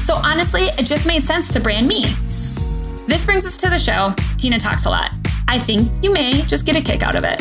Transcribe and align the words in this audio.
So 0.00 0.14
honestly, 0.14 0.62
it 0.78 0.86
just 0.86 1.06
made 1.06 1.24
sense 1.24 1.50
to 1.50 1.60
brand 1.60 1.86
me. 1.86 2.04
This 3.06 3.24
brings 3.24 3.44
us 3.44 3.56
to 3.58 3.68
the 3.68 3.78
show. 3.78 4.10
Tina 4.36 4.58
talks 4.58 4.84
a 4.84 4.90
lot. 4.90 5.10
I 5.48 5.58
think 5.58 5.90
you 6.04 6.12
may 6.12 6.42
just 6.42 6.66
get 6.66 6.76
a 6.76 6.82
kick 6.82 7.02
out 7.02 7.16
of 7.16 7.24
it. 7.24 7.40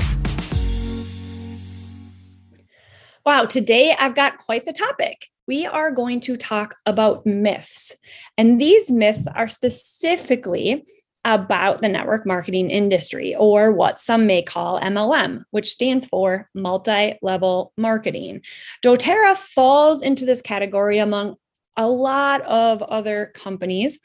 Wow, 3.26 3.46
today 3.46 3.94
I've 3.98 4.16
got 4.16 4.38
quite 4.38 4.66
the 4.66 4.74
topic. 4.74 5.28
We 5.48 5.66
are 5.66 5.92
going 5.92 6.22
to 6.22 6.36
talk 6.36 6.78
about 6.86 7.26
myths. 7.26 7.96
And 8.38 8.60
these 8.60 8.90
myths 8.90 9.28
are 9.36 9.50
specifically 9.50 10.86
about 11.26 11.82
the 11.82 11.90
network 11.90 12.26
marketing 12.26 12.70
industry, 12.70 13.36
or 13.36 13.74
what 13.74 14.00
some 14.00 14.26
may 14.26 14.42
call 14.42 14.80
MLM, 14.80 15.44
which 15.52 15.70
stands 15.70 16.06
for 16.06 16.50
multi 16.54 17.18
level 17.22 17.74
marketing. 17.76 18.42
doTERRA 18.82 19.36
falls 19.36 20.02
into 20.02 20.26
this 20.26 20.42
category 20.42 21.00
among 21.00 21.36
a 21.78 21.88
lot 21.88 22.42
of 22.42 22.82
other 22.82 23.32
companies. 23.36 24.00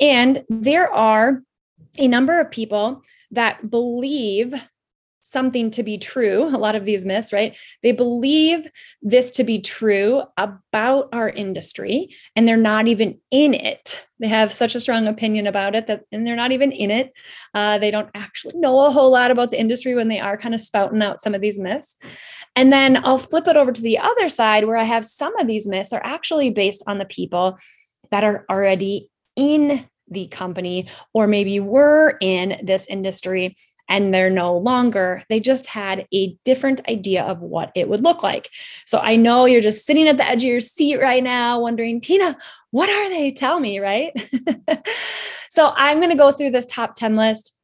And 0.00 0.44
there 0.48 0.92
are 0.92 1.42
a 1.96 2.08
number 2.08 2.40
of 2.40 2.50
people 2.50 3.02
that 3.30 3.70
believe 3.70 4.54
something 5.24 5.70
to 5.70 5.82
be 5.82 5.98
true, 5.98 6.44
a 6.44 6.58
lot 6.58 6.76
of 6.76 6.84
these 6.84 7.04
myths, 7.04 7.32
right? 7.32 7.56
They 7.82 7.92
believe 7.92 8.70
this 9.02 9.30
to 9.32 9.44
be 9.44 9.60
true 9.60 10.22
about 10.36 11.08
our 11.12 11.28
industry 11.28 12.14
and 12.36 12.46
they're 12.46 12.56
not 12.56 12.86
even 12.86 13.18
in 13.30 13.54
it. 13.54 14.06
They 14.20 14.28
have 14.28 14.52
such 14.52 14.74
a 14.74 14.80
strong 14.80 15.08
opinion 15.08 15.46
about 15.46 15.74
it 15.74 15.86
that, 15.86 16.04
and 16.12 16.26
they're 16.26 16.36
not 16.36 16.52
even 16.52 16.70
in 16.70 16.90
it. 16.90 17.12
Uh, 17.54 17.78
they 17.78 17.90
don't 17.90 18.10
actually 18.14 18.58
know 18.58 18.86
a 18.86 18.90
whole 18.90 19.10
lot 19.10 19.30
about 19.30 19.50
the 19.50 19.58
industry 19.58 19.94
when 19.94 20.08
they 20.08 20.20
are 20.20 20.36
kind 20.36 20.54
of 20.54 20.60
spouting 20.60 21.02
out 21.02 21.22
some 21.22 21.34
of 21.34 21.40
these 21.40 21.58
myths. 21.58 21.96
And 22.54 22.72
then 22.72 23.04
I'll 23.04 23.18
flip 23.18 23.48
it 23.48 23.56
over 23.56 23.72
to 23.72 23.82
the 23.82 23.98
other 23.98 24.28
side 24.28 24.66
where 24.66 24.76
I 24.76 24.84
have 24.84 25.04
some 25.04 25.36
of 25.38 25.46
these 25.46 25.66
myths 25.66 25.92
are 25.92 26.04
actually 26.04 26.50
based 26.50 26.84
on 26.86 26.98
the 26.98 27.04
people 27.04 27.58
that 28.10 28.24
are 28.24 28.44
already 28.48 29.08
in 29.36 29.88
the 30.08 30.26
company 30.26 30.86
or 31.14 31.26
maybe 31.26 31.60
were 31.60 32.16
in 32.20 32.60
this 32.62 32.86
industry 32.86 33.56
and 33.88 34.12
they're 34.12 34.30
no 34.30 34.56
longer. 34.56 35.22
They 35.28 35.40
just 35.40 35.66
had 35.66 36.06
a 36.12 36.36
different 36.44 36.80
idea 36.88 37.22
of 37.22 37.40
what 37.40 37.70
it 37.74 37.88
would 37.88 38.02
look 38.02 38.22
like. 38.22 38.50
So 38.86 38.98
I 38.98 39.16
know 39.16 39.44
you're 39.44 39.60
just 39.60 39.84
sitting 39.84 40.08
at 40.08 40.16
the 40.16 40.26
edge 40.26 40.44
of 40.44 40.50
your 40.50 40.60
seat 40.60 41.00
right 41.00 41.22
now, 41.22 41.60
wondering, 41.60 42.00
Tina, 42.00 42.36
what 42.70 42.88
are 42.90 43.08
they? 43.08 43.32
Tell 43.32 43.60
me, 43.60 43.78
right? 43.78 44.12
so 45.48 45.72
I'm 45.76 45.98
going 45.98 46.10
to 46.10 46.16
go 46.16 46.32
through 46.32 46.50
this 46.50 46.66
top 46.66 46.96
10 46.96 47.16
list 47.16 47.54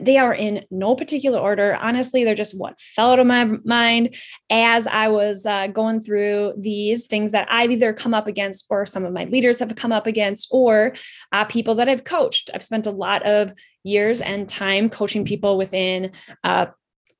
they 0.00 0.16
are 0.16 0.34
in 0.34 0.64
no 0.70 0.94
particular 0.94 1.38
order. 1.38 1.76
Honestly, 1.80 2.24
they're 2.24 2.34
just 2.34 2.58
what 2.58 2.80
fell 2.80 3.10
out 3.10 3.18
of 3.18 3.26
my 3.26 3.44
mind 3.64 4.16
as 4.50 4.86
I 4.86 5.08
was 5.08 5.44
uh, 5.44 5.66
going 5.66 6.00
through 6.00 6.54
these 6.58 7.06
things 7.06 7.32
that 7.32 7.48
I've 7.50 7.70
either 7.70 7.92
come 7.92 8.14
up 8.14 8.26
against, 8.26 8.66
or 8.70 8.86
some 8.86 9.04
of 9.04 9.12
my 9.12 9.24
leaders 9.24 9.58
have 9.58 9.74
come 9.76 9.92
up 9.92 10.06
against, 10.06 10.48
or 10.50 10.94
uh, 11.32 11.44
people 11.44 11.74
that 11.76 11.88
I've 11.88 12.04
coached. 12.04 12.50
I've 12.54 12.64
spent 12.64 12.86
a 12.86 12.90
lot 12.90 13.26
of 13.26 13.52
years 13.82 14.20
and 14.20 14.48
time 14.48 14.88
coaching 14.88 15.24
people 15.24 15.58
within 15.58 16.12
uh, 16.42 16.66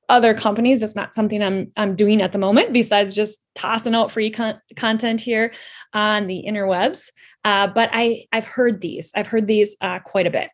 other 0.09 0.33
companies. 0.33 0.83
It's 0.83 0.95
not 0.95 1.15
something 1.15 1.41
I'm 1.41 1.71
I'm 1.77 1.95
doing 1.95 2.21
at 2.21 2.31
the 2.31 2.39
moment, 2.39 2.73
besides 2.73 3.15
just 3.15 3.39
tossing 3.55 3.95
out 3.95 4.11
free 4.11 4.31
con- 4.31 4.59
content 4.75 5.21
here 5.21 5.53
on 5.93 6.27
the 6.27 6.43
interwebs. 6.47 7.09
Uh, 7.45 7.67
but 7.67 7.89
I 7.93 8.25
I've 8.31 8.45
heard 8.45 8.81
these. 8.81 9.11
I've 9.15 9.27
heard 9.27 9.47
these 9.47 9.77
uh, 9.81 9.99
quite 9.99 10.27
a 10.27 10.31
bit. 10.31 10.49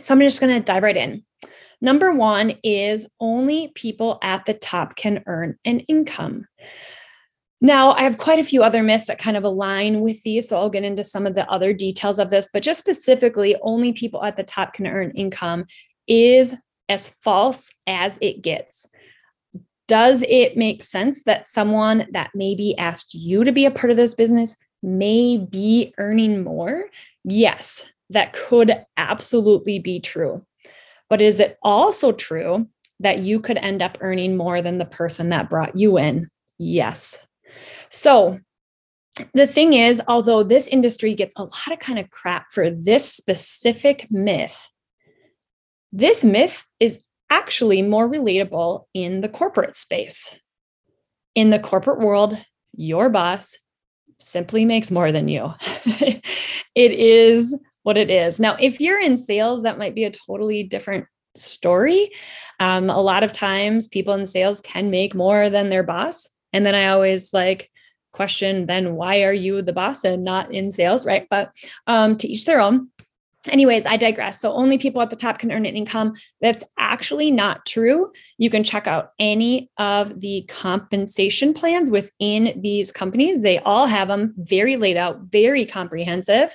So 0.00 0.14
I'm 0.14 0.20
just 0.20 0.40
going 0.40 0.54
to 0.54 0.64
dive 0.64 0.82
right 0.82 0.96
in. 0.96 1.24
Number 1.80 2.12
one 2.12 2.54
is 2.62 3.06
only 3.20 3.72
people 3.74 4.18
at 4.22 4.46
the 4.46 4.54
top 4.54 4.96
can 4.96 5.22
earn 5.26 5.56
an 5.64 5.80
income. 5.80 6.46
Now, 7.60 7.92
I 7.92 8.02
have 8.02 8.18
quite 8.18 8.38
a 8.38 8.44
few 8.44 8.62
other 8.62 8.82
myths 8.82 9.06
that 9.06 9.18
kind 9.18 9.36
of 9.36 9.44
align 9.44 10.00
with 10.00 10.22
these, 10.22 10.48
so 10.48 10.58
I'll 10.58 10.68
get 10.68 10.84
into 10.84 11.04
some 11.04 11.26
of 11.26 11.34
the 11.34 11.48
other 11.50 11.72
details 11.72 12.18
of 12.18 12.28
this, 12.28 12.48
but 12.52 12.62
just 12.62 12.78
specifically, 12.78 13.56
only 13.62 13.92
people 13.92 14.22
at 14.22 14.36
the 14.36 14.42
top 14.42 14.74
can 14.74 14.86
earn 14.86 15.12
income 15.12 15.64
is 16.06 16.54
as 16.88 17.14
false 17.22 17.70
as 17.86 18.18
it 18.20 18.42
gets. 18.42 18.86
Does 19.88 20.22
it 20.28 20.56
make 20.56 20.84
sense 20.84 21.24
that 21.24 21.48
someone 21.48 22.06
that 22.12 22.30
maybe 22.34 22.76
asked 22.76 23.14
you 23.14 23.44
to 23.44 23.52
be 23.52 23.64
a 23.64 23.70
part 23.70 23.90
of 23.90 23.96
this 23.96 24.14
business 24.14 24.56
may 24.82 25.38
be 25.38 25.94
earning 25.96 26.44
more? 26.44 26.84
Yes, 27.24 27.90
that 28.10 28.32
could 28.32 28.80
absolutely 28.96 29.78
be 29.78 30.00
true. 30.00 30.44
But 31.08 31.20
is 31.20 31.40
it 31.40 31.58
also 31.62 32.12
true 32.12 32.68
that 33.00 33.20
you 33.20 33.40
could 33.40 33.58
end 33.58 33.82
up 33.82 33.98
earning 34.00 34.36
more 34.36 34.62
than 34.62 34.78
the 34.78 34.84
person 34.84 35.30
that 35.30 35.50
brought 35.50 35.76
you 35.76 35.98
in? 35.98 36.28
Yes. 36.58 37.26
So 37.90 38.38
the 39.32 39.46
thing 39.46 39.74
is, 39.74 40.02
although 40.08 40.42
this 40.42 40.68
industry 40.68 41.14
gets 41.14 41.34
a 41.36 41.42
lot 41.42 41.72
of 41.72 41.78
kind 41.78 41.98
of 41.98 42.10
crap 42.10 42.52
for 42.52 42.70
this 42.70 43.10
specific 43.10 44.08
myth, 44.10 44.68
this 45.92 46.24
myth 46.24 46.66
is 46.80 47.00
actually 47.30 47.82
more 47.82 48.08
relatable 48.08 48.84
in 48.94 49.20
the 49.20 49.28
corporate 49.28 49.76
space. 49.76 50.38
In 51.34 51.50
the 51.50 51.58
corporate 51.58 52.00
world, 52.00 52.42
your 52.76 53.08
boss 53.08 53.56
simply 54.18 54.64
makes 54.64 54.90
more 54.90 55.12
than 55.12 55.28
you. 55.28 55.52
it 56.74 56.92
is 56.92 57.58
what 57.84 57.96
it 57.96 58.10
is. 58.10 58.40
Now, 58.40 58.56
if 58.58 58.80
you're 58.80 59.00
in 59.00 59.16
sales, 59.16 59.62
that 59.62 59.78
might 59.78 59.94
be 59.94 60.04
a 60.04 60.10
totally 60.10 60.64
different 60.64 61.06
story. 61.36 62.10
Um, 62.60 62.90
a 62.90 63.00
lot 63.00 63.22
of 63.22 63.32
times, 63.32 63.88
people 63.88 64.14
in 64.14 64.26
sales 64.26 64.60
can 64.60 64.90
make 64.90 65.14
more 65.14 65.48
than 65.48 65.70
their 65.70 65.82
boss. 65.82 66.28
And 66.52 66.66
then 66.66 66.74
I 66.74 66.88
always 66.88 67.32
like 67.32 67.70
question, 68.12 68.66
then 68.66 68.94
why 68.94 69.22
are 69.24 69.32
you 69.32 69.60
the 69.60 69.72
boss 69.72 70.04
and 70.04 70.24
not 70.24 70.52
in 70.54 70.70
sales? 70.70 71.04
Right. 71.04 71.26
But 71.28 71.52
um, 71.86 72.16
to 72.16 72.28
each 72.28 72.44
their 72.44 72.60
own. 72.60 72.88
Anyways, 73.48 73.84
I 73.84 73.98
digress. 73.98 74.40
So 74.40 74.52
only 74.52 74.78
people 74.78 75.02
at 75.02 75.10
the 75.10 75.16
top 75.16 75.38
can 75.38 75.52
earn 75.52 75.66
an 75.66 75.76
income. 75.76 76.14
That's 76.40 76.64
actually 76.78 77.30
not 77.30 77.66
true. 77.66 78.10
You 78.38 78.48
can 78.48 78.64
check 78.64 78.86
out 78.86 79.10
any 79.18 79.70
of 79.76 80.20
the 80.20 80.46
compensation 80.48 81.52
plans 81.52 81.90
within 81.90 82.58
these 82.62 82.90
companies. 82.90 83.42
They 83.42 83.58
all 83.58 83.86
have 83.86 84.08
them 84.08 84.32
very 84.38 84.76
laid 84.76 84.96
out, 84.96 85.20
very 85.24 85.66
comprehensive 85.66 86.54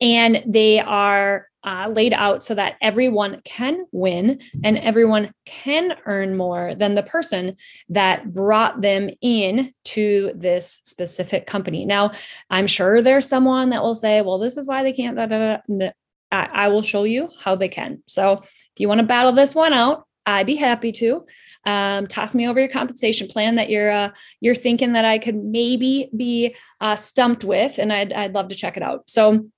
and 0.00 0.42
they 0.46 0.80
are 0.80 1.46
uh, 1.62 1.88
laid 1.94 2.12
out 2.12 2.42
so 2.42 2.54
that 2.54 2.76
everyone 2.80 3.40
can 3.44 3.84
win 3.92 4.40
and 4.64 4.78
everyone 4.78 5.32
can 5.44 5.94
earn 6.06 6.36
more 6.36 6.74
than 6.74 6.94
the 6.94 7.02
person 7.02 7.56
that 7.88 8.32
brought 8.32 8.80
them 8.80 9.10
in 9.20 9.72
to 9.84 10.32
this 10.34 10.80
specific 10.84 11.46
company. 11.46 11.84
Now, 11.84 12.12
I'm 12.48 12.66
sure 12.66 13.02
there's 13.02 13.28
someone 13.28 13.70
that 13.70 13.82
will 13.82 13.94
say, 13.94 14.22
well, 14.22 14.38
this 14.38 14.56
is 14.56 14.66
why 14.66 14.82
they 14.82 14.92
can't. 14.92 15.16
Da, 15.16 15.26
da, 15.26 15.58
da. 15.68 15.90
I, 16.32 16.48
I 16.52 16.68
will 16.68 16.82
show 16.82 17.04
you 17.04 17.28
how 17.38 17.56
they 17.56 17.68
can. 17.68 18.02
So 18.06 18.32
if 18.32 18.78
you 18.78 18.88
want 18.88 19.00
to 19.00 19.06
battle 19.06 19.32
this 19.32 19.54
one 19.54 19.74
out, 19.74 20.06
I'd 20.26 20.46
be 20.46 20.56
happy 20.56 20.92
to. 20.92 21.26
Um, 21.66 22.06
toss 22.06 22.34
me 22.34 22.48
over 22.48 22.60
your 22.60 22.68
compensation 22.68 23.26
plan 23.28 23.56
that 23.56 23.68
you're 23.68 23.90
uh, 23.90 24.10
you're 24.40 24.54
thinking 24.54 24.92
that 24.92 25.04
I 25.04 25.18
could 25.18 25.34
maybe 25.34 26.08
be 26.16 26.54
uh, 26.80 26.94
stumped 26.94 27.42
with, 27.42 27.78
and 27.78 27.92
I'd 27.92 28.12
I'd 28.12 28.34
love 28.34 28.48
to 28.48 28.54
check 28.54 28.76
it 28.76 28.82
out. 28.82 29.10
So 29.10 29.50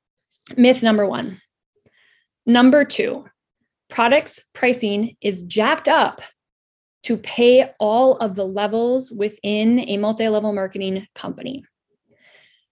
Myth 0.56 0.82
number 0.82 1.06
one. 1.06 1.40
Number 2.46 2.84
two, 2.84 3.26
products 3.88 4.44
pricing 4.52 5.16
is 5.20 5.42
jacked 5.42 5.88
up 5.88 6.22
to 7.04 7.16
pay 7.16 7.70
all 7.78 8.16
of 8.16 8.34
the 8.34 8.46
levels 8.46 9.12
within 9.12 9.80
a 9.88 9.96
multi 9.96 10.28
level 10.28 10.52
marketing 10.52 11.06
company. 11.14 11.64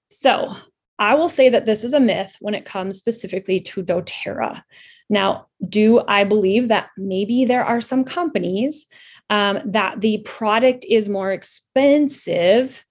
So, 0.08 0.56
I 0.98 1.14
will 1.14 1.28
say 1.30 1.48
that 1.48 1.64
this 1.64 1.82
is 1.82 1.94
a 1.94 2.00
myth 2.00 2.36
when 2.40 2.54
it 2.54 2.66
comes 2.66 2.98
specifically 2.98 3.60
to 3.60 3.82
doTERRA. 3.82 4.62
Now, 5.08 5.46
do 5.66 6.02
I 6.06 6.24
believe 6.24 6.68
that 6.68 6.90
maybe 6.96 7.46
there 7.46 7.64
are 7.64 7.80
some 7.80 8.04
companies 8.04 8.86
um, 9.30 9.60
that 9.64 10.00
the 10.00 10.18
product 10.18 10.84
is 10.88 11.08
more 11.08 11.32
expensive 11.32 12.84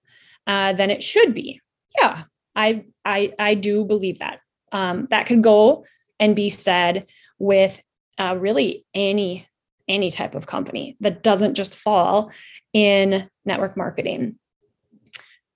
uh, 0.46 0.72
than 0.72 0.90
it 0.90 1.02
should 1.04 1.34
be? 1.34 1.60
Yeah, 2.00 2.24
I, 2.56 2.84
I 3.04 3.32
I 3.38 3.54
do 3.54 3.84
believe 3.84 4.18
that 4.18 4.40
um, 4.72 5.08
that 5.10 5.26
could 5.26 5.42
go 5.42 5.84
and 6.18 6.36
be 6.36 6.50
said 6.50 7.06
with 7.38 7.80
uh, 8.18 8.36
really 8.38 8.84
any 8.94 9.46
any 9.88 10.10
type 10.10 10.36
of 10.36 10.46
company 10.46 10.96
that 11.00 11.22
doesn't 11.22 11.54
just 11.54 11.76
fall 11.76 12.30
in 12.72 13.28
network 13.44 13.76
marketing 13.76 14.36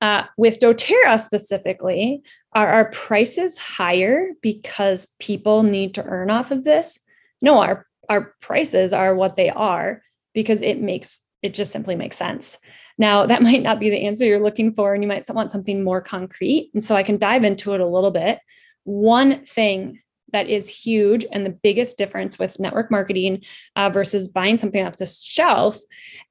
Uh, 0.00 0.25
with 0.37 0.58
doTERRA 0.58 1.19
specifically, 1.19 2.22
are 2.52 2.69
our 2.69 2.90
prices 2.90 3.56
higher 3.56 4.32
because 4.43 5.14
people 5.19 5.62
need 5.62 5.94
to 5.94 6.05
earn 6.05 6.31
off 6.31 6.50
of 6.50 6.64
this? 6.64 7.00
No, 7.40 7.60
our 7.60 7.87
our 8.08 8.34
prices 8.40 8.93
are 8.93 9.14
what 9.14 9.37
they 9.37 9.50
are 9.50 10.02
because 10.34 10.60
it 10.62 10.81
makes 10.81 11.20
it 11.43 11.55
just 11.55 11.72
simply 11.72 11.94
makes 11.94 12.17
sense. 12.17 12.58
Now, 12.99 13.26
that 13.26 13.43
might 13.49 13.62
not 13.62 13.81
be 13.81 13.90
the 13.90 14.06
answer 14.06 14.25
you're 14.25 14.43
looking 14.43 14.72
for, 14.75 14.94
and 14.94 15.02
you 15.02 15.08
might 15.08 15.28
want 15.31 15.50
something 15.50 15.82
more 15.84 16.00
concrete. 16.00 16.70
And 16.75 16.82
so 16.82 16.96
I 16.96 17.02
can 17.02 17.19
dive 17.19 17.44
into 17.44 17.75
it 17.75 17.81
a 17.81 17.87
little 17.87 18.10
bit. 18.10 18.38
One 18.84 19.44
thing 19.44 20.00
that 20.32 20.48
is 20.48 20.69
huge 20.69 21.25
and 21.32 21.46
the 21.46 21.58
biggest 21.62 21.96
difference 21.96 22.38
with 22.38 22.58
network 22.58 22.90
marketing 22.90 23.42
uh, 23.76 23.88
versus 23.88 24.28
buying 24.28 24.58
something 24.58 24.84
off 24.84 24.96
the 24.96 25.06
shelf 25.06 25.78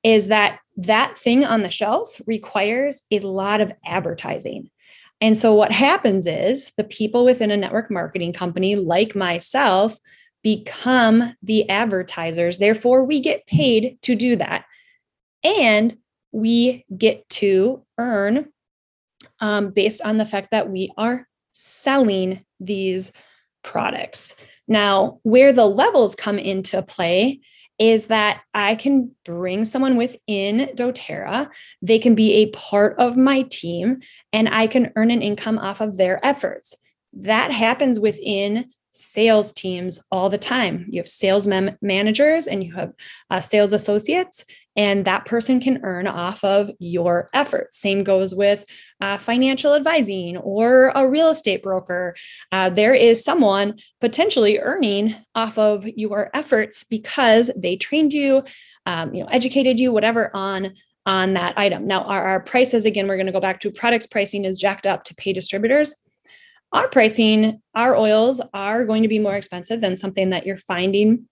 is 0.03 0.27
that 0.27 0.59
that 0.77 1.17
thing 1.17 1.45
on 1.45 1.63
the 1.63 1.69
shelf 1.69 2.19
requires 2.27 3.01
a 3.11 3.19
lot 3.19 3.61
of 3.61 3.71
advertising. 3.85 4.69
And 5.21 5.38
so 5.38 5.53
what 5.53 5.71
happens 5.71 6.27
is 6.27 6.73
the 6.75 6.83
people 6.83 7.23
within 7.23 7.50
a 7.50 7.55
network 7.55 7.89
marketing 7.89 8.33
company 8.33 8.75
like 8.75 9.15
myself 9.15 9.97
become 10.44 11.33
the 11.41 11.69
advertisers. 11.69 12.57
Therefore, 12.57 13.05
we 13.05 13.21
get 13.21 13.47
paid 13.47 13.97
to 14.01 14.15
do 14.15 14.35
that. 14.35 14.65
And 15.45 15.97
we 16.33 16.85
get 16.95 17.27
to 17.29 17.85
earn 17.97 18.50
um, 19.39 19.71
based 19.71 20.01
on 20.01 20.17
the 20.17 20.25
fact 20.25 20.50
that 20.51 20.69
we 20.69 20.89
are 20.97 21.25
selling 21.53 22.44
these 22.59 23.13
products. 23.63 24.35
Now, 24.67 25.19
where 25.23 25.53
the 25.53 25.65
levels 25.65 26.15
come 26.15 26.38
into 26.38 26.81
play 26.81 27.39
is 27.79 28.07
that 28.07 28.41
I 28.53 28.75
can 28.75 29.11
bring 29.25 29.65
someone 29.65 29.97
within 29.97 30.69
doTERRA. 30.75 31.51
They 31.81 32.00
can 32.00 32.15
be 32.15 32.33
a 32.33 32.50
part 32.51 32.97
of 33.00 33.17
my 33.17 33.44
team 33.44 34.01
and 34.31 34.47
I 34.50 34.67
can 34.67 34.91
earn 34.95 35.11
an 35.11 35.21
income 35.21 35.57
off 35.57 35.81
of 35.81 35.97
their 35.97 36.23
efforts. 36.25 36.75
That 37.13 37.51
happens 37.51 38.00
within 38.00 38.69
sales 38.91 39.51
teams 39.53 40.00
all 40.11 40.29
the 40.29 40.38
time. 40.38 40.85
You 40.89 41.01
have 41.01 41.07
sales 41.07 41.47
managers 41.47 42.45
and 42.45 42.63
you 42.63 42.73
have 42.75 42.94
uh, 43.31 43.39
sales 43.39 43.73
associates, 43.73 44.45
and 44.75 45.05
that 45.05 45.25
person 45.25 45.59
can 45.59 45.79
earn 45.83 46.07
off 46.07 46.43
of 46.43 46.71
your 46.79 47.29
efforts. 47.33 47.77
Same 47.77 48.03
goes 48.03 48.33
with 48.33 48.65
uh, 49.01 49.17
financial 49.17 49.75
advising 49.75 50.37
or 50.37 50.91
a 50.95 51.07
real 51.07 51.29
estate 51.29 51.63
broker. 51.63 52.15
Uh, 52.51 52.69
there 52.69 52.93
is 52.93 53.23
someone 53.23 53.77
potentially 54.01 54.59
earning 54.59 55.15
off 55.35 55.57
of 55.57 55.87
your 55.95 56.29
efforts 56.33 56.83
because 56.83 57.51
they 57.55 57.75
trained 57.75 58.13
you, 58.13 58.43
um, 58.85 59.13
you 59.13 59.23
know, 59.23 59.29
educated 59.29 59.79
you, 59.79 59.91
whatever 59.91 60.35
on 60.35 60.73
on 61.05 61.33
that 61.33 61.57
item. 61.57 61.85
Now, 61.85 62.03
our, 62.03 62.23
our 62.23 62.39
prices 62.39 62.85
again, 62.85 63.09
we're 63.09 63.17
going 63.17 63.25
to 63.25 63.33
go 63.33 63.41
back 63.41 63.59
to 63.59 63.71
products 63.71 64.07
pricing 64.07 64.45
is 64.45 64.57
jacked 64.57 64.87
up 64.87 65.03
to 65.03 65.15
pay 65.15 65.33
distributors 65.33 65.93
our 66.73 66.89
pricing, 66.89 67.61
our 67.75 67.95
oils 67.95 68.41
are 68.53 68.83
going 68.83 69.03
to 69.03 69.07
be 69.07 69.19
more 69.19 69.35
expensive 69.35 69.79
than 69.79 69.95
something 69.95 70.31
that 70.31 70.45
you're 70.45 70.57
finding 70.57 71.29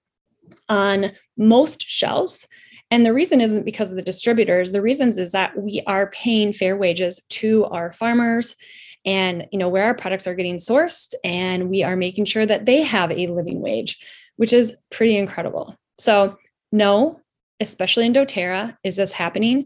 on 0.69 1.13
most 1.35 1.89
shelves. 1.89 2.47
And 2.91 3.05
the 3.05 3.13
reason 3.13 3.41
isn't 3.41 3.65
because 3.65 3.89
of 3.89 3.95
the 3.95 4.01
distributors. 4.01 4.71
The 4.71 4.81
reasons 4.81 5.17
is 5.17 5.31
that 5.31 5.57
we 5.57 5.81
are 5.87 6.11
paying 6.11 6.53
fair 6.53 6.77
wages 6.77 7.21
to 7.29 7.65
our 7.65 7.91
farmers 7.91 8.55
and 9.03 9.47
you 9.51 9.57
know 9.57 9.69
where 9.69 9.85
our 9.85 9.95
products 9.95 10.27
are 10.27 10.35
getting 10.35 10.57
sourced 10.57 11.15
and 11.23 11.69
we 11.69 11.81
are 11.81 11.95
making 11.95 12.25
sure 12.25 12.45
that 12.45 12.67
they 12.67 12.83
have 12.83 13.11
a 13.11 13.27
living 13.27 13.59
wage, 13.59 13.97
which 14.35 14.53
is 14.53 14.75
pretty 14.91 15.17
incredible. 15.17 15.75
So, 15.97 16.37
no, 16.71 17.19
especially 17.59 18.05
in 18.05 18.13
doTERRA, 18.13 18.77
is 18.83 18.97
this 18.97 19.11
happening? 19.11 19.65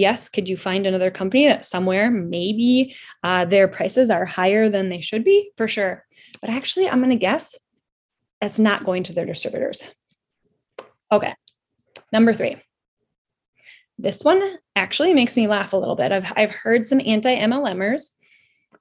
yes, 0.00 0.28
could 0.28 0.48
you 0.48 0.56
find 0.56 0.86
another 0.86 1.10
company 1.10 1.46
that 1.46 1.64
somewhere 1.64 2.10
maybe 2.10 2.96
uh, 3.22 3.44
their 3.44 3.68
prices 3.68 4.10
are 4.10 4.24
higher 4.24 4.68
than 4.68 4.88
they 4.88 5.00
should 5.00 5.22
be? 5.22 5.52
For 5.56 5.68
sure. 5.68 6.04
But 6.40 6.50
actually, 6.50 6.88
I'm 6.88 6.98
going 6.98 7.10
to 7.10 7.16
guess 7.16 7.56
that's 8.40 8.58
not 8.58 8.84
going 8.84 9.04
to 9.04 9.12
their 9.12 9.26
distributors. 9.26 9.92
Okay. 11.12 11.34
Number 12.12 12.32
three. 12.32 12.56
This 13.98 14.22
one 14.22 14.42
actually 14.76 15.12
makes 15.12 15.36
me 15.36 15.46
laugh 15.46 15.72
a 15.72 15.76
little 15.76 15.96
bit. 15.96 16.10
I've, 16.10 16.32
I've 16.36 16.50
heard 16.50 16.86
some 16.86 17.00
anti 17.04 17.36
MLMers 17.36 18.10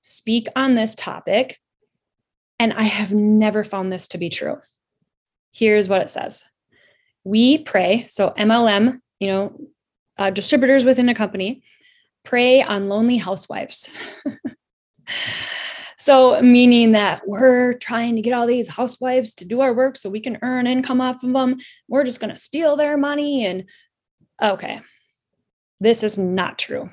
speak 0.02 0.48
on 0.56 0.76
this 0.76 0.96
topic, 0.96 1.60
and 2.58 2.74
I 2.74 2.84
have 2.84 3.14
never 3.14 3.64
found 3.64 3.92
this 3.92 4.08
to 4.10 4.18
be 4.18 4.30
true. 4.30 4.58
Here's 5.52 5.90
what 5.90 6.02
it 6.02 6.10
says 6.10 6.46
We 7.24 7.58
pray, 7.58 8.06
so 8.08 8.30
MLM, 8.38 9.02
you 9.20 9.28
know, 9.28 9.60
uh, 10.18 10.30
distributors 10.30 10.86
within 10.86 11.10
a 11.10 11.16
company 11.16 11.64
prey 12.24 12.62
on 12.62 12.90
lonely 12.90 13.18
housewives. 13.18 13.90
so, 16.00 16.42
meaning 16.42 16.94
that 16.94 17.28
we're 17.28 17.74
trying 17.74 18.16
to 18.16 18.22
get 18.22 18.34
all 18.34 18.48
these 18.48 18.70
housewives 18.70 19.34
to 19.36 19.46
do 19.46 19.60
our 19.60 19.74
work 19.74 19.98
so 19.98 20.10
we 20.10 20.22
can 20.22 20.40
earn 20.42 20.66
income 20.66 21.02
off 21.02 21.24
of 21.24 21.34
them. 21.34 21.58
We're 21.90 22.06
just 22.06 22.22
going 22.22 22.34
to 22.34 22.40
steal 22.40 22.78
their 22.78 22.98
money. 22.98 23.46
And 23.46 23.66
okay, 24.42 24.80
this 25.82 26.02
is 26.04 26.18
not 26.18 26.58
true. 26.58 26.90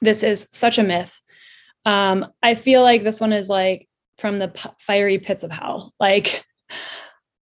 This 0.00 0.22
is 0.22 0.46
such 0.52 0.78
a 0.78 0.84
myth. 0.84 1.20
Um, 1.84 2.24
I 2.40 2.54
feel 2.54 2.82
like 2.82 3.02
this 3.02 3.20
one 3.20 3.32
is 3.32 3.48
like 3.48 3.88
from 4.18 4.38
the 4.38 4.48
p- 4.48 4.70
fiery 4.78 5.18
pits 5.18 5.42
of 5.42 5.50
hell. 5.50 5.92
Like, 5.98 6.44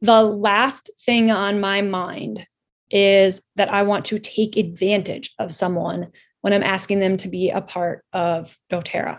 the 0.01 0.23
last 0.23 0.91
thing 1.05 1.33
on 1.33 1.61
my 1.61 1.81
mind 1.83 2.47
is 2.89 3.43
that 3.57 3.69
I 3.69 3.83
want 3.83 4.05
to 4.07 4.21
take 4.21 4.57
advantage 4.57 5.35
of 5.41 5.53
someone 5.53 6.13
when 6.43 6.53
I'm 6.53 6.63
asking 6.63 7.01
them 7.01 7.17
to 7.17 7.29
be 7.29 7.51
a 7.51 7.61
part 7.61 8.05
of 8.13 8.57
doTERRA. 8.71 9.19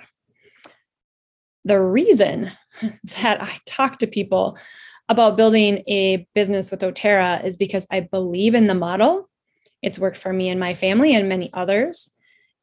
The 1.66 1.80
reason 1.80 2.52
that 3.22 3.42
I 3.42 3.58
talk 3.66 4.00
to 4.00 4.08
people 4.08 4.58
about 5.10 5.38
building 5.38 5.84
a 5.88 6.28
business 6.36 6.70
with 6.70 6.82
doTERRA 6.82 7.44
is 7.44 7.58
because 7.58 7.88
I 7.92 8.02
believe 8.02 8.54
in 8.54 8.68
the 8.68 8.76
model. 8.76 9.28
It's 9.82 9.98
worked 9.98 10.18
for 10.18 10.32
me 10.32 10.50
and 10.50 10.60
my 10.60 10.76
family 10.76 11.16
and 11.16 11.28
many 11.28 11.52
others. 11.54 12.12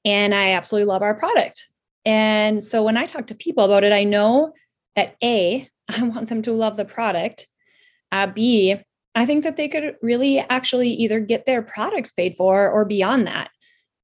And 0.05 0.35
I 0.35 0.53
absolutely 0.53 0.87
love 0.87 1.03
our 1.03 1.15
product. 1.15 1.67
And 2.05 2.63
so 2.63 2.85
when 2.85 2.97
I 2.97 3.05
talk 3.05 3.27
to 3.27 3.35
people 3.35 3.65
about 3.65 3.83
it, 3.83 3.93
I 3.93 4.05
know 4.05 4.53
that 4.95 5.17
A, 5.23 5.69
I 5.89 6.03
want 6.05 6.29
them 6.29 6.43
to 6.43 6.53
love 6.53 6.77
the 6.77 6.85
product. 6.85 7.49
Uh, 8.13 8.29
B, 8.29 8.77
I 9.17 9.27
think 9.27 9.43
that 9.43 9.57
they 9.57 9.67
could 9.67 9.97
really 10.01 10.39
actually 10.39 10.91
either 10.91 11.19
get 11.19 11.47
their 11.47 11.63
products 11.63 12.13
paid 12.13 12.37
for 12.37 12.71
or 12.71 12.85
beyond 12.85 13.27
that. 13.27 13.51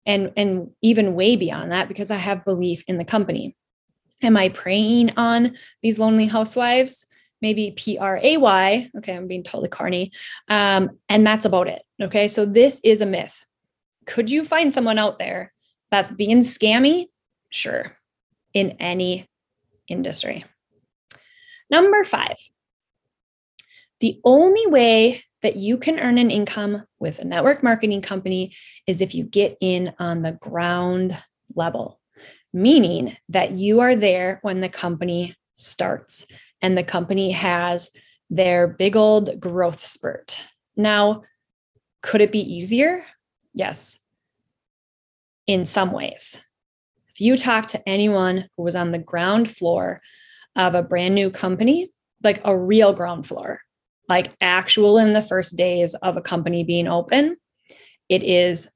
And, 0.04 0.32
and 0.36 0.70
even 0.82 1.14
way 1.14 1.36
beyond 1.36 1.70
that, 1.70 1.86
because 1.86 2.10
I 2.10 2.16
have 2.16 2.44
belief 2.44 2.82
in 2.88 2.98
the 2.98 3.04
company. 3.04 3.56
Am 4.22 4.36
I 4.36 4.48
preying 4.48 5.12
on 5.16 5.56
these 5.82 5.98
lonely 5.98 6.26
housewives? 6.26 7.06
Maybe 7.40 7.72
P 7.72 7.98
R 7.98 8.20
A 8.22 8.36
Y. 8.36 8.90
Okay, 8.98 9.16
I'm 9.16 9.26
being 9.26 9.42
totally 9.42 9.68
carny. 9.68 10.12
Um, 10.48 10.98
and 11.08 11.26
that's 11.26 11.44
about 11.44 11.66
it. 11.66 11.82
Okay, 12.00 12.28
so 12.28 12.44
this 12.44 12.80
is 12.84 13.00
a 13.00 13.06
myth. 13.06 13.44
Could 14.06 14.30
you 14.30 14.44
find 14.44 14.72
someone 14.72 14.98
out 14.98 15.18
there 15.18 15.52
that's 15.90 16.12
being 16.12 16.38
scammy? 16.40 17.06
Sure, 17.50 17.96
in 18.54 18.72
any 18.80 19.28
industry. 19.88 20.44
Number 21.70 22.04
five, 22.04 22.36
the 24.00 24.20
only 24.24 24.66
way 24.66 25.22
that 25.42 25.56
you 25.56 25.78
can 25.78 25.98
earn 25.98 26.18
an 26.18 26.30
income 26.30 26.84
with 27.00 27.18
a 27.18 27.24
network 27.24 27.62
marketing 27.62 28.02
company 28.02 28.54
is 28.86 29.00
if 29.00 29.14
you 29.14 29.24
get 29.24 29.56
in 29.60 29.92
on 29.98 30.22
the 30.22 30.32
ground 30.32 31.16
level, 31.54 32.00
meaning 32.52 33.16
that 33.28 33.52
you 33.52 33.80
are 33.80 33.96
there 33.96 34.38
when 34.42 34.60
the 34.60 34.68
company 34.68 35.34
starts 35.54 36.26
and 36.60 36.76
the 36.76 36.84
company 36.84 37.30
has 37.30 37.90
their 38.30 38.66
big 38.66 38.96
old 38.96 39.40
growth 39.40 39.84
spurt. 39.84 40.42
Now, 40.76 41.22
could 42.02 42.20
it 42.20 42.32
be 42.32 42.40
easier? 42.40 43.04
Yes, 43.54 44.00
in 45.46 45.64
some 45.64 45.92
ways. 45.92 46.42
If 47.14 47.20
you 47.20 47.36
talk 47.36 47.68
to 47.68 47.88
anyone 47.88 48.48
who 48.56 48.62
was 48.62 48.74
on 48.74 48.92
the 48.92 48.98
ground 48.98 49.50
floor 49.50 50.00
of 50.56 50.74
a 50.74 50.82
brand 50.82 51.14
new 51.14 51.30
company, 51.30 51.90
like 52.22 52.40
a 52.44 52.56
real 52.56 52.92
ground 52.92 53.26
floor, 53.26 53.60
like 54.08 54.34
actual 54.40 54.98
in 54.98 55.12
the 55.12 55.22
first 55.22 55.56
days 55.56 55.94
of 55.96 56.16
a 56.16 56.22
company 56.22 56.64
being 56.64 56.88
open, 56.88 57.36
it 58.08 58.22
is 58.22 58.70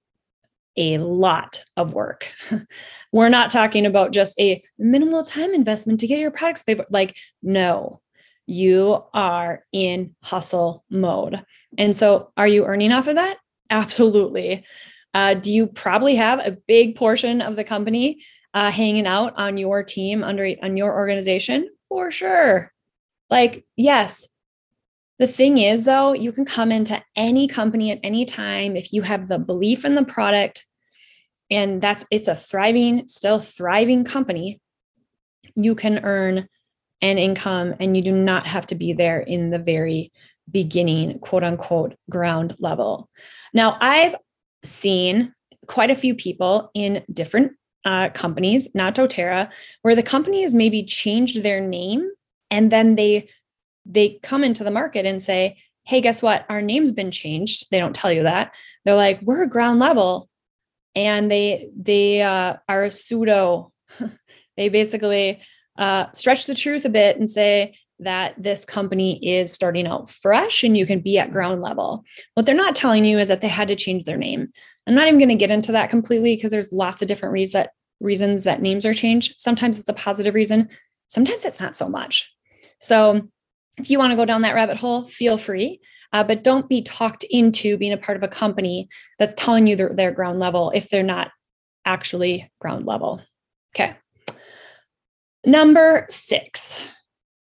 a 0.76 0.98
lot 0.98 1.64
of 1.76 1.92
work. 1.92 2.28
We're 3.12 3.28
not 3.28 3.50
talking 3.50 3.86
about 3.86 4.12
just 4.12 4.38
a 4.40 4.62
minimal 4.78 5.24
time 5.24 5.54
investment 5.54 6.00
to 6.00 6.06
get 6.06 6.18
your 6.18 6.30
products 6.30 6.62
paid. 6.62 6.80
Like, 6.90 7.16
no, 7.42 8.00
you 8.46 9.02
are 9.14 9.64
in 9.72 10.14
hustle 10.22 10.84
mode. 10.90 11.44
And 11.78 11.94
so, 11.94 12.32
are 12.36 12.48
you 12.48 12.64
earning 12.64 12.92
off 12.92 13.08
of 13.08 13.16
that? 13.16 13.38
Absolutely. 13.70 14.64
Uh, 15.14 15.34
do 15.34 15.52
you 15.52 15.66
probably 15.66 16.14
have 16.16 16.40
a 16.40 16.56
big 16.66 16.94
portion 16.94 17.40
of 17.40 17.56
the 17.56 17.64
company 17.64 18.22
uh, 18.54 18.70
hanging 18.70 19.06
out 19.06 19.32
on 19.36 19.56
your 19.56 19.82
team 19.82 20.22
under 20.22 20.54
on 20.62 20.76
your 20.76 20.94
organization? 20.94 21.70
For 21.88 22.10
sure. 22.10 22.72
Like, 23.30 23.64
yes, 23.76 24.26
the 25.18 25.26
thing 25.26 25.58
is, 25.58 25.84
though, 25.84 26.12
you 26.12 26.32
can 26.32 26.44
come 26.44 26.70
into 26.70 27.02
any 27.14 27.48
company 27.48 27.90
at 27.90 28.00
any 28.02 28.24
time 28.24 28.76
if 28.76 28.92
you 28.92 29.02
have 29.02 29.28
the 29.28 29.38
belief 29.38 29.84
in 29.84 29.94
the 29.94 30.04
product 30.04 30.66
and 31.50 31.80
that's 31.80 32.04
it's 32.10 32.28
a 32.28 32.34
thriving, 32.34 33.06
still 33.08 33.38
thriving 33.38 34.04
company, 34.04 34.60
you 35.54 35.74
can 35.74 36.04
earn 36.04 36.48
an 37.02 37.18
income 37.18 37.74
and 37.78 37.96
you 37.96 38.02
do 38.02 38.12
not 38.12 38.46
have 38.48 38.66
to 38.66 38.74
be 38.74 38.92
there 38.92 39.20
in 39.20 39.50
the 39.50 39.58
very 39.58 40.12
beginning, 40.50 41.18
quote 41.20 41.44
unquote, 41.44 41.94
ground 42.10 42.56
level. 42.58 43.08
Now, 43.52 43.76
I've 43.80 44.16
seen 44.62 45.34
quite 45.66 45.90
a 45.90 45.96
few 45.96 46.14
people 46.14 46.70
in 46.74 47.04
different 47.12 47.52
uh, 47.84 48.10
companies, 48.10 48.74
not 48.74 48.94
doTERRA, 48.94 49.52
where 49.82 49.94
the 49.94 50.02
company 50.02 50.42
has 50.42 50.54
maybe 50.54 50.82
changed 50.82 51.42
their 51.42 51.60
name 51.60 52.08
and 52.50 52.70
then 52.72 52.96
they 52.96 53.28
they 53.88 54.18
come 54.22 54.44
into 54.44 54.64
the 54.64 54.70
market 54.70 55.06
and 55.06 55.22
say, 55.22 55.58
"Hey, 55.84 56.00
guess 56.00 56.22
what? 56.22 56.46
Our 56.48 56.62
name's 56.62 56.92
been 56.92 57.10
changed." 57.10 57.70
They 57.70 57.78
don't 57.78 57.94
tell 57.94 58.12
you 58.12 58.24
that. 58.24 58.54
They're 58.84 58.94
like, 58.94 59.20
"We're 59.22 59.46
ground 59.46 59.80
level," 59.80 60.28
and 60.94 61.30
they 61.30 61.68
they 61.76 62.22
uh, 62.22 62.56
are 62.68 62.84
a 62.84 62.90
pseudo. 62.90 63.72
they 64.56 64.68
basically 64.68 65.40
uh, 65.78 66.06
stretch 66.12 66.46
the 66.46 66.54
truth 66.54 66.84
a 66.84 66.90
bit 66.90 67.18
and 67.18 67.28
say 67.28 67.76
that 67.98 68.34
this 68.36 68.64
company 68.64 69.18
is 69.26 69.52
starting 69.52 69.86
out 69.86 70.08
fresh 70.08 70.62
and 70.62 70.76
you 70.76 70.86
can 70.86 71.00
be 71.00 71.18
at 71.18 71.32
ground 71.32 71.62
level. 71.62 72.04
What 72.34 72.44
they're 72.44 72.54
not 72.54 72.76
telling 72.76 73.04
you 73.04 73.18
is 73.18 73.28
that 73.28 73.40
they 73.40 73.48
had 73.48 73.68
to 73.68 73.76
change 73.76 74.04
their 74.04 74.18
name. 74.18 74.48
I'm 74.86 74.94
not 74.94 75.06
even 75.06 75.18
going 75.18 75.30
to 75.30 75.34
get 75.34 75.50
into 75.50 75.72
that 75.72 75.90
completely 75.90 76.36
because 76.36 76.50
there's 76.50 76.72
lots 76.72 77.00
of 77.00 77.08
different 77.08 77.32
reasons 77.32 77.52
that, 77.52 77.70
reasons 78.00 78.44
that 78.44 78.60
names 78.60 78.84
are 78.84 78.94
changed. 78.94 79.34
Sometimes 79.38 79.78
it's 79.78 79.88
a 79.88 79.94
positive 79.94 80.34
reason, 80.34 80.68
sometimes 81.08 81.44
it's 81.44 81.60
not 81.60 81.76
so 81.76 81.88
much. 81.88 82.30
So 82.80 83.28
if 83.78 83.90
you 83.90 83.98
want 83.98 84.12
to 84.12 84.16
go 84.16 84.24
down 84.24 84.42
that 84.42 84.54
rabbit 84.54 84.76
hole, 84.76 85.04
feel 85.04 85.38
free. 85.38 85.80
Uh, 86.12 86.24
but 86.24 86.44
don't 86.44 86.68
be 86.68 86.82
talked 86.82 87.24
into 87.24 87.76
being 87.76 87.92
a 87.92 87.98
part 87.98 88.16
of 88.16 88.22
a 88.22 88.28
company 88.28 88.88
that's 89.18 89.34
telling 89.36 89.66
you 89.66 89.76
they're, 89.76 89.92
they're 89.92 90.12
ground 90.12 90.38
level 90.38 90.70
if 90.74 90.88
they're 90.88 91.02
not 91.02 91.30
actually 91.84 92.50
ground 92.60 92.86
level. 92.86 93.20
Okay. 93.74 93.96
Number 95.44 96.06
six, 96.08 96.88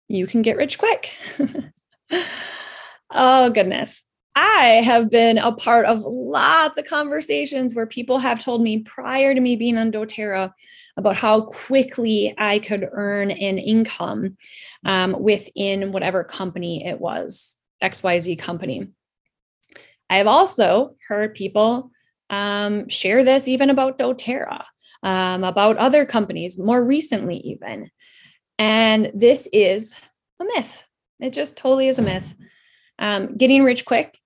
you 0.08 0.28
can 0.28 0.42
get 0.42 0.58
rich 0.58 0.78
quick. 0.78 1.12
oh, 3.12 3.50
goodness. 3.50 4.04
I 4.36 4.82
have 4.86 5.10
been 5.10 5.38
a 5.38 5.52
part 5.52 5.86
of 5.86 6.04
lots 6.06 6.78
of 6.78 6.86
conversations 6.86 7.74
where 7.74 7.86
people 7.86 8.20
have 8.20 8.44
told 8.44 8.62
me 8.62 8.80
prior 8.80 9.34
to 9.34 9.42
me 9.42 9.56
being 9.56 9.78
on 9.78 9.92
doTERRA 9.92 10.52
about 10.98 11.16
how 11.18 11.42
quickly 11.42 12.34
I 12.38 12.60
could 12.60 12.88
earn 12.92 13.32
an 13.32 13.58
income 13.58 14.38
um, 14.86 15.16
within 15.20 15.92
whatever 15.92 16.24
company 16.24 16.86
it 16.86 17.00
was, 17.00 17.58
XYZ 17.84 18.38
company. 18.38 18.90
I 20.10 20.18
have 20.18 20.28
also 20.28 20.96
heard 21.08 21.36
people 21.36 21.92
um, 22.30 22.88
share 22.90 23.24
this 23.24 23.48
even 23.48 23.70
about 23.70 23.98
doTERRA, 23.98 24.64
um, 25.04 25.44
about 25.44 25.78
other 25.78 26.06
companies 26.06 26.58
more 26.58 26.84
recently, 26.84 27.38
even. 27.38 27.90
And 28.58 29.12
this 29.14 29.48
is 29.52 29.96
a 30.40 30.46
myth. 30.46 30.84
It 31.20 31.32
just 31.34 31.58
totally 31.58 31.88
is 31.88 32.00
a 32.00 32.04
myth. 32.04 32.34
Um, 33.00 33.38
getting 33.38 33.64
rich 33.64 33.86
quick 33.86 34.19